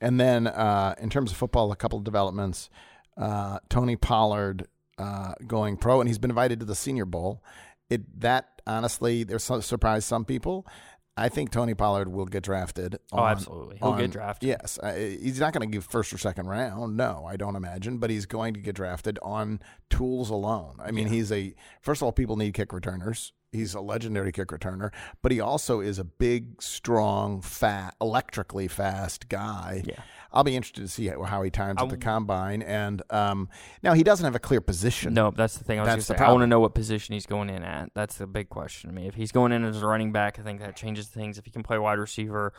And 0.00 0.18
then 0.20 0.46
uh, 0.46 0.94
in 0.98 1.10
terms 1.10 1.30
of 1.30 1.36
football, 1.36 1.72
a 1.72 1.76
couple 1.76 1.98
of 1.98 2.04
developments. 2.04 2.70
Uh, 3.16 3.58
Tony 3.68 3.94
Pollard 3.96 4.66
uh, 4.96 5.34
going 5.46 5.76
pro, 5.76 6.00
and 6.00 6.08
he's 6.08 6.18
been 6.18 6.30
invited 6.30 6.60
to 6.60 6.66
the 6.66 6.74
Senior 6.74 7.04
Bowl. 7.04 7.44
It 7.90 8.20
that 8.20 8.62
honestly, 8.66 9.22
there's 9.24 9.44
some 9.44 9.60
surprised 9.60 10.08
some 10.08 10.24
people. 10.24 10.66
I 11.14 11.28
think 11.28 11.50
Tony 11.50 11.74
Pollard 11.74 12.08
will 12.08 12.24
get 12.24 12.42
drafted. 12.42 12.96
Oh, 13.12 13.22
absolutely. 13.22 13.76
He'll 13.76 13.88
on- 13.88 13.98
get 13.98 14.12
drafted. 14.12 14.48
Yes, 14.48 14.78
uh, 14.82 14.94
he's 14.94 15.40
not 15.40 15.52
going 15.52 15.68
to 15.68 15.70
give 15.70 15.84
first 15.84 16.10
or 16.10 16.16
second 16.16 16.46
round. 16.48 16.96
No, 16.96 17.26
I 17.28 17.36
don't 17.36 17.54
imagine, 17.54 17.98
but 17.98 18.08
he's 18.08 18.24
going 18.24 18.54
to 18.54 18.60
get 18.60 18.74
drafted 18.76 19.18
on 19.20 19.60
tools 19.90 20.30
alone. 20.30 20.76
I 20.82 20.90
mean, 20.90 21.08
Yeah. 21.08 21.12
he's 21.12 21.30
a 21.30 21.54
first 21.82 22.00
of 22.00 22.06
all, 22.06 22.12
people 22.12 22.36
need 22.36 22.54
kick 22.54 22.72
returners. 22.72 23.34
He's 23.52 23.74
a 23.74 23.80
legendary 23.80 24.32
kick 24.32 24.48
returner, 24.48 24.92
but 25.20 25.30
he 25.30 25.38
also 25.38 25.80
is 25.80 25.98
a 25.98 26.04
big, 26.04 26.62
strong, 26.62 27.42
fat, 27.42 27.94
electrically 28.00 28.66
fast 28.66 29.28
guy. 29.28 29.82
Yeah. 29.86 30.00
I'll 30.32 30.42
be 30.42 30.56
interested 30.56 30.80
to 30.80 30.88
see 30.88 31.08
how, 31.08 31.22
how 31.24 31.42
he 31.42 31.50
times 31.50 31.82
at 31.82 31.90
the 31.90 31.98
combine. 31.98 32.62
And 32.62 33.02
um, 33.10 33.50
now 33.82 33.92
he 33.92 34.02
doesn't 34.02 34.24
have 34.24 34.34
a 34.34 34.38
clear 34.38 34.62
position. 34.62 35.12
No, 35.12 35.30
that's 35.30 35.58
the 35.58 35.64
thing. 35.64 35.78
I 35.78 35.82
was 35.82 35.88
That's 35.88 36.06
the 36.06 36.16
say. 36.16 36.24
I 36.24 36.30
want 36.30 36.40
to 36.40 36.46
know 36.46 36.60
what 36.60 36.74
position 36.74 37.12
he's 37.12 37.26
going 37.26 37.50
in 37.50 37.62
at. 37.62 37.90
That's 37.94 38.16
the 38.16 38.26
big 38.26 38.48
question 38.48 38.88
to 38.88 38.96
me. 38.96 39.06
If 39.06 39.14
he's 39.14 39.32
going 39.32 39.52
in 39.52 39.64
as 39.64 39.82
a 39.82 39.86
running 39.86 40.10
back, 40.10 40.38
I 40.38 40.42
think 40.42 40.60
that 40.60 40.74
changes 40.74 41.08
things. 41.08 41.36
If 41.36 41.44
he 41.44 41.50
can 41.50 41.62
play 41.62 41.76
wide 41.76 41.98
receiver, 41.98 42.54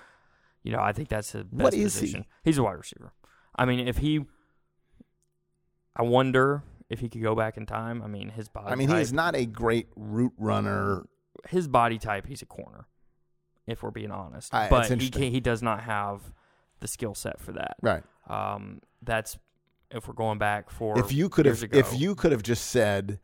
you 0.61 0.71
know, 0.71 0.79
I 0.79 0.93
think 0.93 1.09
that's 1.09 1.31
the 1.31 1.43
best 1.43 1.63
What 1.63 1.73
is 1.73 1.95
he? 1.95 2.01
position. 2.01 2.25
He's 2.43 2.59
a 2.59 2.63
wide 2.63 2.77
receiver. 2.77 3.13
I 3.55 3.65
mean, 3.65 3.87
if 3.87 3.97
he, 3.97 4.25
I 5.95 6.03
wonder 6.03 6.61
if 6.93 6.99
he 7.01 7.09
could 7.09 7.21
go 7.21 7.35
back 7.35 7.57
in 7.57 7.65
time. 7.65 8.01
I 8.01 8.07
mean, 8.07 8.29
his 8.29 8.47
body. 8.47 8.71
I 8.71 8.75
mean, 8.75 8.87
type, 8.87 8.99
he's 8.99 9.11
not 9.13 9.35
a 9.35 9.45
great 9.45 9.87
route 9.95 10.33
runner. 10.37 11.03
his 11.49 11.67
body 11.67 11.97
type. 11.97 12.25
He's 12.25 12.41
a 12.41 12.45
corner, 12.45 12.87
if 13.67 13.83
we're 13.83 13.91
being 13.91 14.11
honest. 14.11 14.53
I- 14.53 14.69
but 14.69 14.89
he 15.01 15.09
can, 15.09 15.23
he 15.23 15.39
does 15.41 15.61
not 15.61 15.81
have 15.81 16.31
the 16.79 16.87
skill 16.87 17.15
set 17.15 17.39
for 17.39 17.51
that. 17.53 17.75
Right. 17.81 18.03
Um, 18.27 18.79
that's 19.01 19.37
if 19.91 20.07
we're 20.07 20.13
going 20.13 20.37
back 20.39 20.69
for 20.69 20.97
if 20.97 21.11
you 21.11 21.29
could 21.29 21.45
years 21.45 21.61
have 21.61 21.69
ago. 21.71 21.79
if 21.79 21.99
you 21.99 22.15
could 22.15 22.31
have 22.31 22.43
just 22.43 22.67
said 22.71 23.19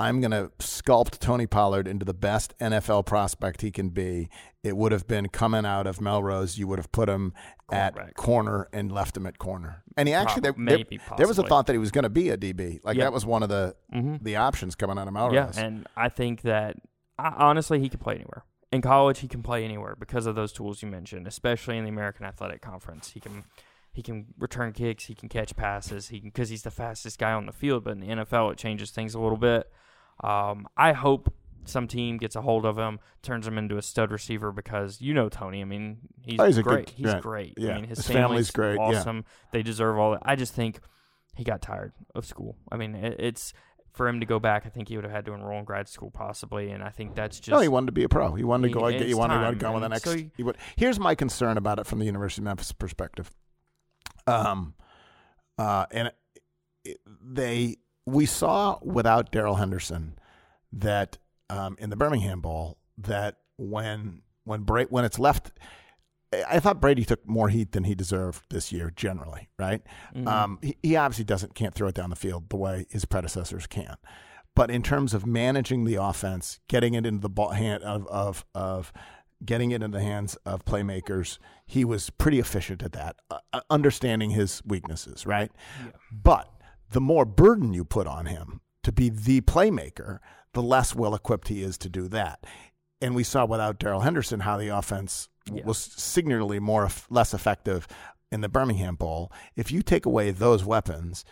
i'm 0.00 0.20
going 0.20 0.30
to 0.30 0.50
sculpt 0.58 1.18
tony 1.18 1.46
pollard 1.46 1.86
into 1.86 2.04
the 2.04 2.14
best 2.14 2.54
nfl 2.58 3.04
prospect 3.04 3.60
he 3.62 3.70
can 3.70 3.90
be 3.90 4.28
it 4.62 4.76
would 4.76 4.92
have 4.92 5.06
been 5.06 5.28
coming 5.28 5.64
out 5.64 5.86
of 5.86 6.00
melrose 6.00 6.58
you 6.58 6.66
would 6.66 6.78
have 6.78 6.90
put 6.92 7.08
him 7.08 7.32
at 7.70 8.14
corner 8.14 8.68
and 8.72 8.90
left 8.90 9.16
him 9.16 9.26
at 9.26 9.38
corner 9.38 9.84
and 9.96 10.08
he 10.08 10.14
actually 10.14 10.42
Prob- 10.42 10.56
there, 10.56 10.64
there- 10.66 10.78
maybe 10.78 11.00
there 11.16 11.28
was 11.28 11.38
a 11.38 11.42
thought 11.44 11.66
that 11.66 11.72
he 11.72 11.78
was 11.78 11.90
going 11.90 12.02
to 12.04 12.08
be 12.10 12.30
a 12.30 12.36
db 12.36 12.80
like 12.84 12.96
Yeah. 12.96 13.04
that 13.04 13.12
was 13.12 13.24
one 13.26 13.42
of 13.42 13.48
the 13.48 13.76
hmm 13.92 14.16
the 14.20 14.36
options 14.36 14.74
coming 14.74 14.98
out 14.98 15.06
of 15.06 15.14
melrose 15.14 15.56
Yeah, 15.56 15.64
and 15.64 15.86
I 15.96 16.08
think 16.08 16.42
that 16.42 16.76
I, 17.18 17.34
honestly 17.36 17.78
he 17.80 17.88
can 17.88 18.00
play 18.00 18.14
anywhere. 18.14 18.44
In 18.72 18.80
college, 18.82 19.18
he 19.18 19.26
can 19.26 19.42
play 19.42 19.64
anywhere 19.64 19.96
because 19.98 20.26
of 20.26 20.36
those 20.36 20.52
tools 20.52 20.80
you 20.80 20.88
mentioned, 20.88 21.26
especially 21.26 21.76
in 21.76 21.82
the 21.84 21.90
American 21.90 22.24
Athletic 22.24 22.62
Conference. 22.62 23.10
He 23.10 23.18
can 23.18 23.42
he 23.92 24.00
can 24.00 24.26
return 24.38 24.72
kicks, 24.72 25.06
he 25.06 25.14
can 25.16 25.28
catch 25.28 25.56
passes, 25.56 26.08
he 26.08 26.20
can 26.20 26.28
because 26.30 26.48
he's 26.50 26.62
the 26.62 26.70
fastest 26.70 27.18
guy 27.18 27.32
on 27.32 27.46
the 27.46 27.52
field. 27.52 27.82
But 27.82 27.94
in 27.94 28.00
the 28.00 28.06
NFL, 28.06 28.52
it 28.52 28.58
changes 28.58 28.92
things 28.92 29.12
a 29.14 29.18
little 29.20 29.36
bit. 29.36 29.68
Um, 30.22 30.66
I 30.76 30.92
hope 30.92 31.32
some 31.64 31.86
team 31.86 32.16
gets 32.16 32.36
a 32.36 32.42
hold 32.42 32.64
of 32.66 32.76
him, 32.78 32.98
turns 33.22 33.46
him 33.46 33.56
into 33.58 33.76
a 33.76 33.82
stud 33.82 34.10
receiver 34.10 34.50
because 34.52 35.00
you 35.00 35.14
know 35.14 35.28
Tony. 35.28 35.60
I 35.60 35.64
mean, 35.64 35.98
he's, 36.22 36.40
Oh, 36.40 36.44
he's 36.44 36.58
great. 36.58 36.86
good- 36.86 36.94
he's 36.94 37.06
yeah, 37.06 37.20
great. 37.20 37.54
yeah. 37.56 37.72
I 37.72 37.74
mean, 37.76 37.84
his, 37.84 37.98
His 37.98 38.06
family's, 38.06 38.50
family's 38.50 38.50
great, 38.50 38.74
yeah. 38.92 38.98
Awesome. 39.00 39.24
They 39.52 39.62
deserve 39.62 39.98
all 39.98 40.12
that. 40.12 40.22
I 40.24 40.36
just 40.36 40.52
think 40.54 40.80
he 41.36 41.44
got 41.44 41.62
tired 41.62 41.92
of 42.14 42.26
school. 42.26 42.56
I 42.72 42.76
mean, 42.76 42.94
it, 42.94 43.16
it's 43.18 43.52
for 43.92 44.08
him 44.08 44.20
to 44.20 44.26
go 44.26 44.38
back. 44.38 44.66
I 44.66 44.68
think 44.68 44.88
he 44.88 44.96
would 44.96 45.04
have 45.04 45.12
had 45.12 45.24
to 45.26 45.32
enroll 45.32 45.58
in 45.58 45.64
grad 45.64 45.88
school 45.88 46.10
possibly, 46.10 46.70
and 46.70 46.82
I 46.82 46.90
think 46.90 47.14
that's 47.14 47.38
just 47.38 47.50
no, 47.50 47.60
he 47.60 47.68
wanted 47.68 47.86
to 47.86 47.92
be 47.92 48.04
a 48.04 48.08
pro. 48.08 48.34
He 48.34 48.44
wanted 48.44 48.62
to 48.62 48.68
He- 48.68 48.74
go. 48.74 48.86
He, 48.88 48.96
it's 48.96 49.14
wanted 49.14 49.48
to 49.50 49.54
go 49.56 49.72
with 49.72 49.82
the 49.82 49.88
next. 49.88 50.04
so 50.04 50.14
he- 50.16 50.30
he 50.36 50.42
would, 50.42 50.56
here's 50.76 50.98
my 50.98 51.14
concern 51.14 51.56
about 51.56 51.78
it 51.78 51.86
from 51.86 51.98
the 51.98 52.04
University 52.06 52.40
of 52.40 52.44
Memphis 52.44 52.72
perspective. 52.72 53.30
Um, 54.26 54.74
uh, 55.58 55.86
and 55.90 56.12
it, 56.84 57.00
they 57.22 57.76
we 58.10 58.26
saw 58.26 58.78
without 58.82 59.30
Darrell 59.32 59.56
Henderson 59.56 60.14
that 60.72 61.18
um, 61.48 61.76
in 61.78 61.90
the 61.90 61.96
Birmingham 61.96 62.40
Bowl 62.40 62.78
that 62.98 63.36
when 63.56 64.22
when 64.44 64.62
Bra- 64.62 64.84
when 64.84 65.04
it's 65.04 65.18
left. 65.18 65.52
I 66.48 66.60
thought 66.60 66.80
Brady 66.80 67.04
took 67.04 67.26
more 67.28 67.48
heat 67.48 67.72
than 67.72 67.82
he 67.82 67.96
deserved 67.96 68.44
this 68.50 68.70
year, 68.70 68.92
generally. 68.94 69.48
Right? 69.58 69.82
Mhm. 70.14 70.28
Um, 70.28 70.58
he, 70.62 70.76
he 70.80 70.94
obviously 70.96 71.24
doesn't 71.24 71.56
can't 71.56 71.74
throw 71.74 71.88
it 71.88 71.94
down 71.96 72.08
the 72.10 72.14
field 72.16 72.48
the 72.50 72.56
way 72.56 72.86
his 72.88 73.04
predecessors 73.04 73.66
can, 73.66 73.96
but 74.54 74.70
in 74.70 74.84
terms 74.84 75.12
of 75.12 75.26
managing 75.26 75.84
the 75.86 75.96
offense, 75.96 76.60
getting 76.68 76.94
it 76.94 77.04
into 77.04 77.20
the 77.20 77.28
ball 77.28 77.50
hand 77.50 77.82
of 77.82 78.06
of 78.06 78.44
of 78.54 78.92
getting 79.44 79.72
it 79.72 79.82
in 79.82 79.90
the 79.90 80.00
hands 80.02 80.36
of 80.46 80.64
playmakers, 80.64 81.38
he 81.66 81.84
was 81.84 82.10
pretty 82.10 82.38
efficient 82.38 82.82
at 82.84 82.92
that, 82.92 83.16
uh, 83.30 83.60
understanding 83.68 84.30
his 84.30 84.62
weaknesses. 84.64 85.26
Right? 85.26 85.50
Yeah. 85.84 85.90
But 86.12 86.48
the 86.90 87.00
more 87.00 87.24
burden 87.24 87.72
you 87.72 87.84
put 87.84 88.06
on 88.06 88.26
him 88.26 88.60
to 88.82 88.92
be 88.92 89.08
the 89.08 89.40
playmaker, 89.42 90.18
the 90.52 90.62
less 90.62 90.94
well 90.94 91.14
equipped 91.14 91.48
he 91.48 91.62
is 91.62 91.78
to 91.78 91.88
do 91.88 92.08
that. 92.08 92.44
And 93.00 93.14
we 93.14 93.24
saw 93.24 93.44
without 93.46 93.78
Darrell 93.78 94.00
Henderson 94.00 94.40
how 94.40 94.56
the 94.56 94.68
offense 94.68 95.28
Yeah. 95.50 95.64
was 95.64 95.78
signally 95.78 96.60
more 96.60 96.88
less 97.08 97.32
effective 97.32 97.86
in 98.30 98.40
the 98.42 98.48
Birmingham 98.48 98.94
Bowl. 98.94 99.32
If 99.56 99.72
you 99.72 99.82
take 99.82 100.04
away 100.06 100.30
those 100.30 100.64
weapons, 100.64 101.24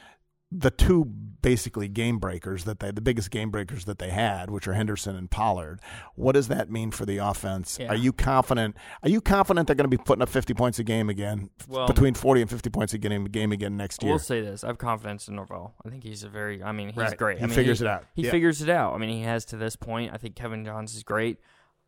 the 0.50 0.70
two 0.70 1.04
basically 1.04 1.88
game 1.88 2.18
breakers 2.18 2.64
that 2.64 2.80
they 2.80 2.90
the 2.90 3.02
biggest 3.02 3.30
game 3.30 3.50
breakers 3.50 3.84
that 3.84 3.98
they 3.98 4.08
had, 4.08 4.50
which 4.50 4.66
are 4.66 4.72
Henderson 4.72 5.14
and 5.14 5.30
Pollard, 5.30 5.78
what 6.14 6.32
does 6.32 6.48
that 6.48 6.70
mean 6.70 6.90
for 6.90 7.04
the 7.04 7.18
offense? 7.18 7.76
Yeah. 7.78 7.88
Are 7.88 7.94
you 7.94 8.12
confident 8.12 8.74
are 9.02 9.10
you 9.10 9.20
confident 9.20 9.66
they're 9.66 9.76
going 9.76 9.90
to 9.90 9.96
be 9.96 10.02
putting 10.02 10.22
up 10.22 10.28
50 10.30 10.54
points 10.54 10.78
a 10.78 10.84
game 10.84 11.10
again? 11.10 11.50
Well- 11.68 11.86
between 11.86 12.14
40 12.14 12.40
and 12.42 12.50
50 12.50 12.70
points 12.70 12.94
a 12.94 12.98
game, 12.98 13.24
game 13.26 13.52
again 13.52 13.76
next 13.76 14.02
year? 14.02 14.12
We'll 14.12 14.18
say 14.18 14.40
this: 14.40 14.64
I 14.64 14.68
have 14.68 14.78
confidence 14.78 15.28
in 15.28 15.36
Norvell. 15.36 15.74
I 15.84 15.90
think 15.90 16.02
he's 16.02 16.24
a 16.24 16.28
very. 16.30 16.62
I 16.62 16.72
mean, 16.72 16.88
he's 16.88 16.96
Right. 16.96 17.16
great. 17.16 17.38
He 17.38 17.44
I 17.44 17.46
mean, 17.46 17.54
figures 17.54 17.82
it 17.82 17.86
out. 17.88 18.04
He 18.14 18.22
Yeah. 18.22 18.30
figures 18.30 18.62
it 18.62 18.70
out. 18.70 18.94
I 18.94 18.98
mean, 18.98 19.10
he 19.10 19.22
has 19.22 19.44
to 19.46 19.56
this 19.58 19.76
point. 19.76 20.12
I 20.14 20.16
think 20.16 20.34
Kevin 20.34 20.64
Johns 20.64 20.94
is 20.96 21.02
great. 21.02 21.38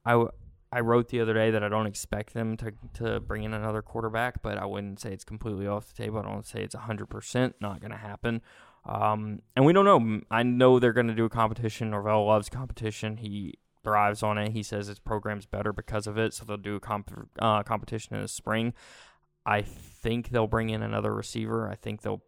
I, 0.04 0.12
w- 0.12 0.30
I 0.72 0.80
wrote 0.80 1.08
the 1.08 1.20
other 1.20 1.34
day 1.34 1.50
that 1.50 1.64
I 1.64 1.68
don't 1.68 1.86
expect 1.86 2.32
them 2.32 2.56
to 2.58 2.72
to 2.94 3.20
bring 3.20 3.42
in 3.42 3.52
another 3.52 3.82
quarterback, 3.82 4.42
but 4.42 4.56
I 4.58 4.66
wouldn't 4.66 5.00
say 5.00 5.12
it's 5.12 5.24
completely 5.24 5.66
off 5.66 5.92
the 5.92 6.02
table. 6.02 6.20
I 6.20 6.22
don't 6.22 6.46
say 6.46 6.62
it's 6.62 6.74
hundred 6.74 7.06
percent 7.06 7.56
not 7.60 7.80
going 7.80 7.90
to 7.90 7.96
happen. 7.96 8.42
Um, 8.84 9.40
and 9.56 9.66
we 9.66 9.72
don't 9.72 9.84
know. 9.84 10.20
I 10.30 10.42
know 10.42 10.78
they're 10.78 10.92
going 10.92 11.08
to 11.08 11.14
do 11.14 11.24
a 11.24 11.30
competition. 11.30 11.90
Norvell 11.90 12.26
loves 12.26 12.48
competition. 12.48 13.18
He 13.18 13.58
thrives 13.82 14.22
on 14.22 14.38
it. 14.38 14.52
He 14.52 14.62
says 14.62 14.86
his 14.86 14.98
program's 14.98 15.46
better 15.46 15.72
because 15.72 16.06
of 16.06 16.16
it. 16.18 16.34
So 16.34 16.44
they'll 16.44 16.56
do 16.56 16.76
a 16.76 16.80
comp- 16.80 17.28
uh, 17.38 17.62
competition 17.62 18.14
in 18.14 18.22
the 18.22 18.28
spring. 18.28 18.72
I 19.44 19.62
think 19.62 20.30
they'll 20.30 20.46
bring 20.46 20.70
in 20.70 20.82
another 20.82 21.14
receiver. 21.14 21.68
I 21.68 21.74
think 21.74 22.02
they'll 22.02 22.22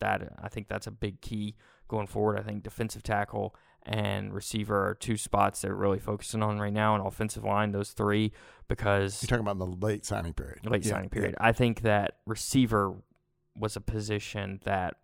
that 0.00 0.32
I 0.40 0.48
think 0.48 0.68
that's 0.68 0.86
a 0.86 0.92
big 0.92 1.20
key 1.20 1.56
going 1.88 2.06
forward. 2.06 2.38
I 2.38 2.42
think 2.42 2.62
defensive 2.62 3.02
tackle 3.02 3.54
and 3.88 4.34
receiver 4.34 4.86
are 4.86 4.94
two 4.94 5.16
spots 5.16 5.62
they're 5.62 5.74
really 5.74 5.98
focusing 5.98 6.42
on 6.42 6.58
right 6.58 6.72
now, 6.72 6.94
and 6.94 7.06
offensive 7.06 7.42
line, 7.42 7.72
those 7.72 7.90
three, 7.90 8.32
because 8.68 9.22
You're 9.22 9.28
talking 9.28 9.50
about 9.50 9.58
the 9.58 9.86
late 9.86 10.04
signing 10.04 10.34
period. 10.34 10.58
late 10.64 10.84
Yeah, 10.84 10.92
signing 10.92 11.08
period. 11.08 11.34
I 11.40 11.52
think 11.52 11.80
that 11.80 12.18
receiver 12.26 12.96
was 13.56 13.76
a 13.76 13.80
position 13.80 14.60
that 14.64 14.96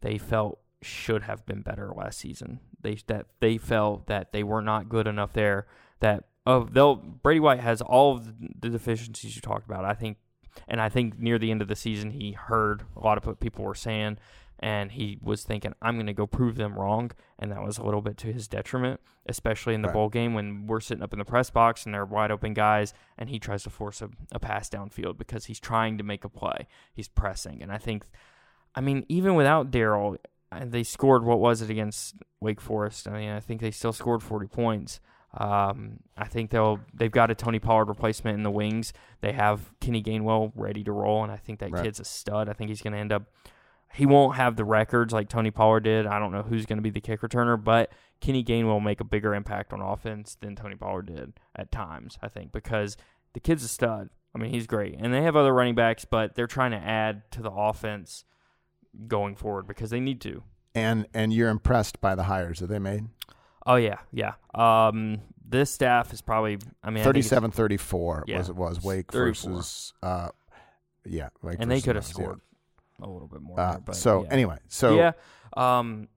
they 0.00 0.18
felt 0.18 0.58
should 0.82 1.22
have 1.22 1.46
been 1.46 1.62
better 1.62 1.92
last 1.96 2.18
season. 2.18 2.58
They 2.80 2.98
that 3.06 3.26
they 3.38 3.58
felt 3.58 4.08
that 4.08 4.32
they 4.32 4.42
were 4.42 4.60
not 4.60 4.88
good 4.88 5.06
enough 5.06 5.32
there. 5.32 5.66
That 6.00 6.24
of 6.44 6.74
they'll 6.74 6.96
Brady 6.96 7.40
White 7.40 7.60
has 7.60 7.80
all 7.80 8.16
of 8.16 8.26
the 8.60 8.68
deficiencies 8.68 9.36
you 9.36 9.40
talked 9.40 9.66
about. 9.66 9.84
I 9.84 9.94
think, 9.94 10.18
and 10.66 10.80
I 10.80 10.88
think 10.88 11.18
near 11.18 11.38
the 11.38 11.52
end 11.52 11.62
of 11.62 11.68
the 11.68 11.76
season 11.76 12.10
he 12.10 12.32
heard 12.32 12.82
a 12.96 13.00
lot 13.00 13.18
of 13.18 13.24
what 13.24 13.38
people 13.38 13.64
were 13.64 13.74
saying, 13.74 14.18
and 14.58 14.92
he 14.92 15.18
was 15.22 15.44
thinking, 15.44 15.74
"I'm 15.82 15.96
going 15.96 16.06
to 16.06 16.12
go 16.14 16.26
prove 16.26 16.56
them 16.56 16.74
wrong," 16.78 17.10
and 17.38 17.50
that 17.52 17.62
was 17.62 17.78
a 17.78 17.82
little 17.84 18.00
bit 18.02 18.16
to 18.18 18.32
his 18.32 18.48
detriment, 18.48 19.00
especially 19.26 19.74
in 19.74 19.82
the 19.82 19.88
Right. 19.88 19.94
bowl 19.94 20.08
game 20.08 20.34
when 20.34 20.66
we're 20.66 20.80
sitting 20.80 21.02
up 21.02 21.12
in 21.12 21.18
the 21.18 21.24
press 21.24 21.50
box 21.50 21.84
and 21.84 21.94
they're 21.94 22.04
wide 22.04 22.30
open 22.30 22.54
guys, 22.54 22.94
and 23.18 23.28
he 23.30 23.38
tries 23.38 23.62
to 23.64 23.70
force 23.70 24.00
a, 24.02 24.08
a 24.32 24.38
pass 24.38 24.68
downfield 24.70 25.18
because 25.18 25.44
he's 25.46 25.60
trying 25.60 25.98
to 25.98 26.04
make 26.04 26.24
a 26.24 26.28
play. 26.28 26.66
He's 26.92 27.08
pressing, 27.08 27.62
and 27.62 27.70
I 27.72 27.78
think, 27.78 28.06
I 28.74 28.80
mean, 28.80 29.04
even 29.08 29.34
without 29.34 29.70
Darrell, 29.70 30.16
uh, 30.52 30.64
they 30.64 30.82
scored 30.84 31.24
what 31.24 31.40
was 31.40 31.60
it 31.62 31.70
against 31.70 32.14
Wake 32.40 32.60
Forest? 32.60 33.08
I 33.08 33.12
mean, 33.12 33.30
I 33.30 33.40
think 33.40 33.60
they 33.60 33.70
still 33.70 33.92
scored 33.92 34.22
40 34.22 34.46
points. 34.46 35.00
Um, 35.38 35.98
I 36.16 36.28
think 36.28 36.50
they'll 36.50 36.80
they've 36.94 37.10
got 37.10 37.30
a 37.30 37.34
Tony 37.34 37.58
Pollard 37.58 37.88
replacement 37.88 38.36
in 38.38 38.42
the 38.42 38.50
wings. 38.50 38.94
They 39.20 39.32
have 39.32 39.70
Kenny 39.80 40.02
Gainwell 40.02 40.52
ready 40.54 40.82
to 40.84 40.92
roll, 40.92 41.22
and 41.24 41.30
I 41.32 41.36
think 41.36 41.58
that 41.58 41.72
Right. 41.72 41.84
kid's 41.84 42.00
a 42.00 42.04
stud. 42.04 42.48
I 42.48 42.54
think 42.54 42.70
he's 42.70 42.80
going 42.80 42.94
to 42.94 42.98
end 42.98 43.12
up. 43.12 43.24
He 43.94 44.04
won't 44.06 44.36
have 44.36 44.56
the 44.56 44.64
records 44.64 45.12
like 45.12 45.28
Tony 45.28 45.50
Pollard 45.50 45.80
did. 45.84 46.06
I 46.06 46.18
don't 46.18 46.32
know 46.32 46.42
who's 46.42 46.66
going 46.66 46.78
to 46.78 46.82
be 46.82 46.90
the 46.90 47.00
kick 47.00 47.22
returner, 47.22 47.62
but 47.62 47.90
Kenny 48.20 48.44
Gainwell 48.44 48.64
will 48.66 48.80
make 48.80 49.00
a 49.00 49.04
bigger 49.04 49.34
impact 49.34 49.72
on 49.72 49.80
offense 49.80 50.36
than 50.40 50.54
Tony 50.56 50.76
Pollard 50.76 51.06
did 51.06 51.32
at 51.54 51.72
times. 51.72 52.18
I 52.22 52.28
think 52.28 52.52
because 52.52 52.96
the 53.32 53.40
kid's 53.40 53.64
a 53.64 53.68
stud. 53.68 54.10
I 54.34 54.38
mean, 54.38 54.50
he's 54.50 54.66
great, 54.66 54.96
and 54.98 55.14
they 55.14 55.22
have 55.22 55.34
other 55.34 55.54
running 55.54 55.74
backs, 55.74 56.04
but 56.04 56.34
they're 56.34 56.46
trying 56.46 56.72
to 56.72 56.76
add 56.76 57.22
to 57.32 57.42
the 57.42 57.50
offense 57.50 58.24
going 59.08 59.34
forward 59.34 59.66
because 59.66 59.88
they 59.90 60.00
need 60.00 60.20
to. 60.22 60.42
And 60.74 61.06
and 61.14 61.32
you're 61.32 61.48
impressed 61.48 62.00
by 62.02 62.14
the 62.14 62.24
hires 62.24 62.58
that 62.60 62.66
they 62.66 62.78
made? 62.78 63.04
Oh 63.64 63.76
yeah, 63.76 63.98
yeah. 64.12 64.34
Um, 64.54 65.22
this 65.42 65.70
staff 65.70 66.12
is 66.12 66.20
probably. 66.20 66.58
I 66.82 66.90
mean, 66.90 67.00
I 67.00 67.04
37 67.04 67.50
34 67.50 68.24
Yeah. 68.26 68.38
was 68.38 68.48
it 68.50 68.56
was 68.56 68.82
Wake 68.82 69.10
34. 69.10 69.52
versus 69.52 69.92
uh 70.02 70.28
yeah, 71.06 71.28
Wake 71.42 71.56
and 71.60 71.70
they 71.70 71.80
could 71.80 71.96
have 71.96 72.04
scored 72.04 72.40
a 73.00 73.08
little 73.08 73.28
bit 73.28 73.40
more. 73.40 73.58
Uh, 73.58 73.72
there, 73.72 73.80
but 73.80 73.96
so 73.96 74.24
yeah. 74.24 74.32
anyway, 74.32 74.58
so 74.68 74.96
yeah, 74.96 75.12
um, 75.56 76.08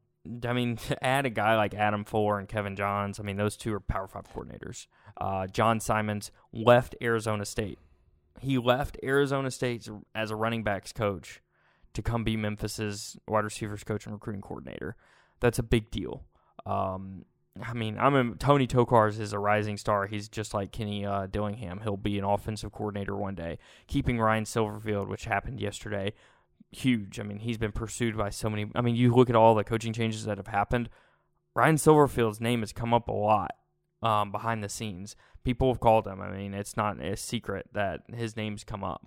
I 0.46 0.54
mean, 0.54 0.78
to 0.78 1.04
add 1.04 1.26
a 1.26 1.30
guy 1.30 1.56
like 1.56 1.74
Adam 1.74 2.04
Fuller 2.04 2.40
and 2.40 2.48
Kevin 2.48 2.76
Johns, 2.76 3.20
I 3.20 3.24
mean, 3.24 3.38
those 3.38 3.58
two 3.58 3.74
are 3.74 3.80
Power 3.80 4.08
Five 4.08 4.32
coordinators. 4.34 4.88
Uh, 5.20 5.48
John 5.48 5.80
Simons 5.80 6.32
left 6.54 6.96
Arizona 7.02 7.46
State. 7.46 7.80
He 8.40 8.58
left 8.58 8.98
Arizona 9.04 9.52
State 9.52 9.90
as 10.16 10.32
a 10.32 10.36
running 10.36 10.64
backs 10.64 10.94
coach 10.94 11.42
to 11.94 12.02
come 12.02 12.24
be 12.24 12.38
Memphis's 12.38 13.18
wide 13.28 13.44
receivers 13.44 13.84
coach 13.84 14.06
and 14.06 14.14
recruiting 14.14 14.42
coordinator. 14.42 14.96
That's 15.40 15.60
a 15.60 15.64
big 15.64 15.92
deal. 15.92 16.24
Um, 16.66 17.26
I 17.62 17.74
mean, 17.74 17.98
I'm 17.98 18.16
a, 18.16 18.36
Tony 18.36 18.68
Tokars 18.68 19.20
is 19.20 19.34
a 19.34 19.40
rising 19.40 19.78
star. 19.78 20.08
He's 20.08 20.30
just 20.30 20.54
like 20.54 20.72
Kenny 20.72 21.06
uh, 21.06 21.28
Dillingham. 21.28 21.82
He'll 21.82 21.98
be 21.98 22.18
an 22.18 22.24
offensive 22.24 22.72
coordinator 22.72 23.16
one 23.16 23.36
day. 23.36 23.58
Keeping 23.88 24.20
Ryan 24.20 24.46
Silverfield, 24.46 25.08
which 25.08 25.26
happened 25.26 25.60
yesterday, 25.60 26.14
huge. 26.72 27.20
I 27.20 27.24
mean, 27.24 27.40
he's 27.40 27.58
been 27.58 27.72
pursued 27.72 28.18
by 28.18 28.30
so 28.30 28.50
many. 28.50 28.70
I 28.76 28.82
mean, 28.82 28.96
you 28.96 29.14
look 29.14 29.30
at 29.30 29.36
all 29.36 29.56
the 29.56 29.64
coaching 29.64 29.94
changes 29.94 30.26
that 30.26 30.38
have 30.38 30.48
happened. 30.48 30.90
Ryan 31.56 31.76
Silverfield's 31.76 32.40
name 32.40 32.62
has 32.62 32.72
come 32.72 32.94
up 32.94 33.08
a 33.08 33.14
lot 33.14 33.52
um, 34.02 34.32
behind 34.32 34.64
the 34.64 34.70
scenes. 34.70 35.16
People 35.44 35.72
have 35.72 35.80
called 35.80 36.08
him. 36.08 36.22
I 36.22 36.30
mean, 36.30 36.54
it's 36.54 36.78
not 36.78 37.02
a 37.02 37.18
secret 37.18 37.68
that 37.74 38.02
his 38.14 38.36
name's 38.36 38.64
come 38.64 38.84
up. 38.84 39.06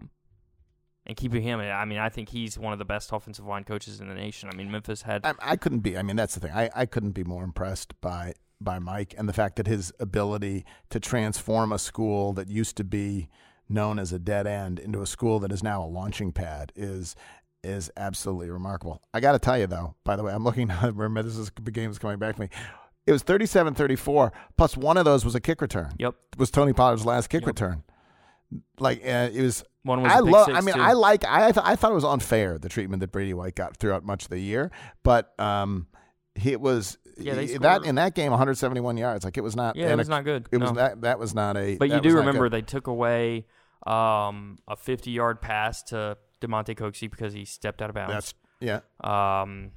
And 1.05 1.17
keeping 1.17 1.43
him, 1.43 1.59
I 1.59 1.85
mean, 1.85 1.99
I 1.99 2.09
think 2.09 2.29
he's 2.29 2.57
one 2.57 2.73
of 2.73 2.79
the 2.79 2.85
best 2.85 3.11
offensive 3.13 3.45
line 3.45 3.65
coaches 3.65 4.01
in 4.01 4.09
the 4.09 4.15
nation. 4.15 4.49
I 4.53 4.57
mean, 4.57 4.71
Memphis 4.71 5.03
had 5.03 5.27
I, 5.27 5.35
I 5.41 5.57
couldn't 5.57 5.81
be 5.81 5.99
I 5.99 6.03
mean 6.03 6.15
that's 6.15 6.35
the 6.35 6.41
thing. 6.41 6.53
I, 6.53 6.71
I 6.75 6.87
couldn't 6.87 7.11
be 7.11 7.25
more 7.25 7.43
impressed 7.43 8.01
by 8.01 8.35
by 8.61 8.79
Mike 8.79 9.13
and 9.19 9.29
the 9.29 9.33
fact 9.33 9.57
that 9.57 9.67
his 9.67 9.93
ability 9.99 10.65
to 10.91 11.01
transform 11.01 11.73
a 11.73 11.79
school 11.79 12.33
that 12.35 12.47
used 12.49 12.77
to 12.77 12.85
be 12.85 13.29
known 13.69 13.99
as 13.99 14.13
a 14.13 14.19
dead 14.19 14.47
end 14.47 14.79
into 14.79 15.03
a 15.03 15.07
school 15.07 15.41
that 15.41 15.51
is 15.51 15.63
now 15.63 15.83
a 15.83 15.87
launching 15.87 16.31
pad 16.31 16.73
is 16.77 17.17
is 17.65 17.91
absolutely 17.97 18.51
remarkable. 18.51 19.03
I 19.15 19.21
got 19.21 19.33
to 19.33 19.39
tell 19.39 19.59
you 19.59 19.67
though, 19.67 19.95
by 20.05 20.17
the 20.17 20.23
way, 20.23 20.33
I'm 20.33 20.45
looking 20.45 20.69
now, 20.69 20.81
remember 20.83 21.23
this 21.23 21.37
is 21.37 21.51
the 21.63 21.71
game 21.71 21.91
is 21.91 21.99
coming 21.99 22.19
back 22.19 22.37
to 22.37 22.41
me. 22.41 22.49
It 23.07 23.13
was 23.13 23.25
37-34 23.25 24.31
plus 24.57 24.77
one 24.77 24.97
of 24.97 25.05
those 25.05 25.25
was 25.25 25.35
a 25.35 25.41
kick 25.41 25.61
return. 25.61 25.93
Yep. 25.99 26.15
It 26.35 26.39
Was 26.39 26.51
Tony 26.51 26.73
Pollard's 26.73 27.05
last 27.05 27.29
kick 27.29 27.43
Yep. 27.43 27.47
return. 27.49 27.83
Like 28.79 28.99
uh, 29.05 29.31
it 29.33 29.41
was 29.41 29.65
one 29.83 30.03
was. 30.03 30.13
I 30.13 30.19
love. 30.19 30.49
I 30.51 30.61
mean, 30.61 30.75
too. 30.75 30.81
I 30.81 30.93
like. 30.93 31.25
I 31.25 31.53
th- 31.53 31.65
I 31.65 31.75
thought 31.75 31.91
it 31.91 31.95
was 31.95 32.05
unfair 32.05 32.59
the 32.59 32.69
treatment 32.69 33.01
that 33.01 33.11
Brady 33.11 33.33
White 33.33 33.55
got 33.55 33.79
throughout 33.79 34.05
much 34.05 34.25
of 34.25 34.29
the 34.31 34.39
year, 34.39 34.71
but 35.03 35.33
um, 35.41 35.87
he 36.35 36.55
was 36.57 36.99
Yeah, 37.17 37.35
they 37.35 37.47
that 37.59 37.85
in 37.85 37.95
that 37.95 38.15
game 38.15 38.31
171 38.31 38.99
yards. 38.99 39.25
Like 39.25 39.39
it 39.39 39.41
was 39.41 39.57
not. 39.57 39.75
Yeah, 39.77 39.91
it 39.91 39.97
was 39.97 40.09
not 40.11 40.25
good. 40.25 40.49
It 40.53 40.59
was 40.59 40.73
that. 40.73 41.01
That 41.01 41.19
was 41.19 41.35
not 41.35 41.57
a. 41.57 41.77
But 41.77 41.89
you 41.89 42.01
do 42.01 42.15
remember 42.17 42.51
good. 42.51 42.53
they 42.53 42.63
took 42.63 42.89
away 42.89 43.47
um, 43.87 44.59
a 44.69 44.77
50 44.77 45.11
yard 45.11 45.41
pass 45.41 45.83
to 45.85 46.19
Damonte 46.43 46.77
Coxie 46.77 47.11
because 47.11 47.33
he 47.33 47.45
stepped 47.45 47.81
out 47.81 47.91
of 47.91 47.95
bounds. 47.95 48.13
That's 48.13 48.35
yeah. 48.61 48.81
um, 49.03 49.73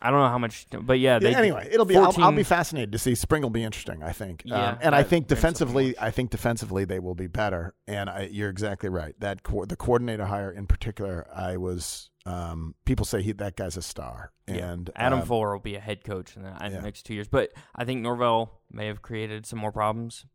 I 0.00 0.10
don't 0.10 0.20
know 0.20 0.28
how 0.28 0.38
much, 0.38 0.66
but 0.70 0.98
yeah. 0.98 1.18
They, 1.18 1.30
Yeah, 1.30 1.38
anyway, 1.38 1.68
it'll 1.72 1.86
be. 1.86 1.96
I'll, 1.96 2.14
I'll 2.18 2.32
be 2.32 2.42
fascinated 2.42 2.92
to 2.92 2.98
see. 2.98 3.14
Spring 3.14 3.42
will 3.42 3.50
be 3.50 3.64
interesting. 3.64 4.02
I 4.02 4.12
think. 4.12 4.42
Yeah, 4.44 4.70
um, 4.70 4.78
and 4.82 4.94
I 4.94 5.02
think 5.02 5.26
defensively. 5.26 5.98
I 5.98 6.10
think 6.10 6.30
defensively 6.30 6.84
they 6.84 6.98
will 6.98 7.14
be 7.14 7.28
better. 7.28 7.74
And 7.86 8.10
I, 8.10 8.28
you're 8.30 8.50
exactly 8.50 8.90
right. 8.90 9.18
That 9.20 9.42
co- 9.42 9.64
the 9.64 9.76
coordinator 9.76 10.26
hire 10.26 10.50
in 10.50 10.66
particular, 10.66 11.26
I 11.34 11.56
was. 11.56 12.10
Um, 12.26 12.74
people 12.84 13.06
say 13.06 13.22
he 13.22 13.32
that 13.32 13.56
guy's 13.56 13.76
a 13.76 13.82
star. 13.82 14.32
Yeah. 14.48 14.72
And 14.72 14.90
Adam 14.96 15.20
um, 15.20 15.26
Fuller 15.26 15.52
will 15.52 15.60
be 15.60 15.76
a 15.76 15.80
head 15.80 16.04
coach 16.04 16.36
in 16.36 16.42
the, 16.42 16.66
in 16.66 16.72
the 16.72 16.82
next 16.82 17.04
two 17.06 17.14
years. 17.14 17.28
But 17.28 17.52
I 17.74 17.84
think 17.84 18.02
Norvell 18.02 18.60
may 18.70 18.88
have 18.88 19.00
created 19.00 19.46
some 19.46 19.60
more 19.60 19.70
problems 19.70 20.26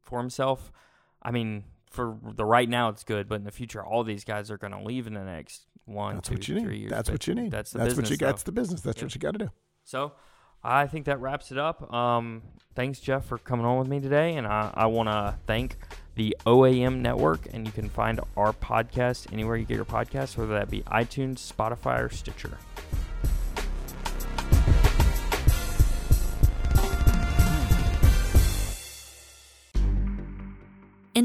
for 0.00 0.20
himself. 0.20 0.70
I 1.20 1.32
mean, 1.32 1.64
for 1.92 2.16
the 2.34 2.44
right 2.44 2.68
now, 2.68 2.88
it's 2.88 3.04
good, 3.04 3.28
but 3.28 3.36
in 3.36 3.44
the 3.44 3.50
future, 3.52 3.84
all 3.84 4.02
these 4.04 4.24
guys 4.24 4.50
are 4.50 4.58
going 4.58 4.72
to 4.72 4.82
leave 4.82 5.06
in 5.06 5.14
the 5.14 5.24
next 5.24 5.62
one, 5.84 6.16
That's 6.16 6.28
two, 6.28 6.34
what 6.34 6.48
you 6.48 6.54
need. 6.56 6.76
years. 6.78 6.90
That's 6.90 7.08
but 7.08 7.14
what 7.14 7.26
you 7.26 7.34
need. 7.34 7.50
That's 7.50 7.70
the 7.72 7.78
That's 7.78 7.88
business. 7.90 8.04
what 8.04 8.10
you 8.10 8.16
got. 8.16 8.26
though. 8.26 8.30
That's 8.32 8.42
the 8.44 8.52
business. 8.52 8.80
That's 8.80 8.96
Yep. 8.98 9.04
what 9.04 9.14
you 9.14 9.20
got 9.20 9.32
to 9.32 9.38
do. 9.38 9.50
So 9.84 10.12
I 10.64 10.86
think 10.86 11.06
that 11.06 11.20
wraps 11.20 11.50
it 11.52 11.58
up. 11.58 11.92
Um, 11.92 12.42
thanks, 12.74 13.00
Geoff, 13.00 13.26
for 13.26 13.38
coming 13.38 13.66
on 13.66 13.78
with 13.78 13.88
me 13.88 14.00
today. 14.00 14.34
And 14.36 14.46
I, 14.46 14.70
I 14.74 14.86
want 14.86 15.08
to 15.08 15.36
thank 15.46 15.76
the 16.14 16.36
OAM 16.46 17.00
network. 17.00 17.48
And 17.52 17.66
you 17.66 17.72
can 17.72 17.88
find 17.88 18.20
our 18.36 18.52
podcast 18.52 19.32
anywhere 19.32 19.56
you 19.56 19.64
get 19.64 19.74
your 19.76 19.84
podcast, 19.84 20.36
whether 20.36 20.52
that 20.54 20.70
be 20.70 20.82
iTunes, 20.82 21.38
Spotify, 21.52 22.00
or 22.04 22.08
Stitcher. 22.10 22.58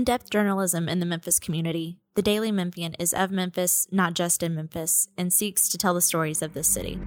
Depth 0.07 0.29
journalism 0.29 0.87
in 0.87 1.01
the 1.01 1.05
Memphis 1.05 1.37
community, 1.37 1.99
the 2.15 2.21
Daily 2.21 2.49
Memphian 2.49 2.95
is 2.97 3.13
of 3.13 3.29
Memphis, 3.29 3.89
not 3.91 4.13
just 4.13 4.41
in 4.41 4.55
Memphis, 4.55 5.09
and 5.17 5.33
seeks 5.33 5.67
to 5.67 5.77
tell 5.77 5.93
the 5.93 5.99
stories 5.99 6.41
of 6.41 6.53
this 6.53 6.69
city. 6.69 6.97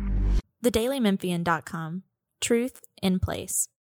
TheDailyMemphian.com 0.63 2.03
Truth 2.43 2.83
in 3.01 3.19
Place. 3.19 3.71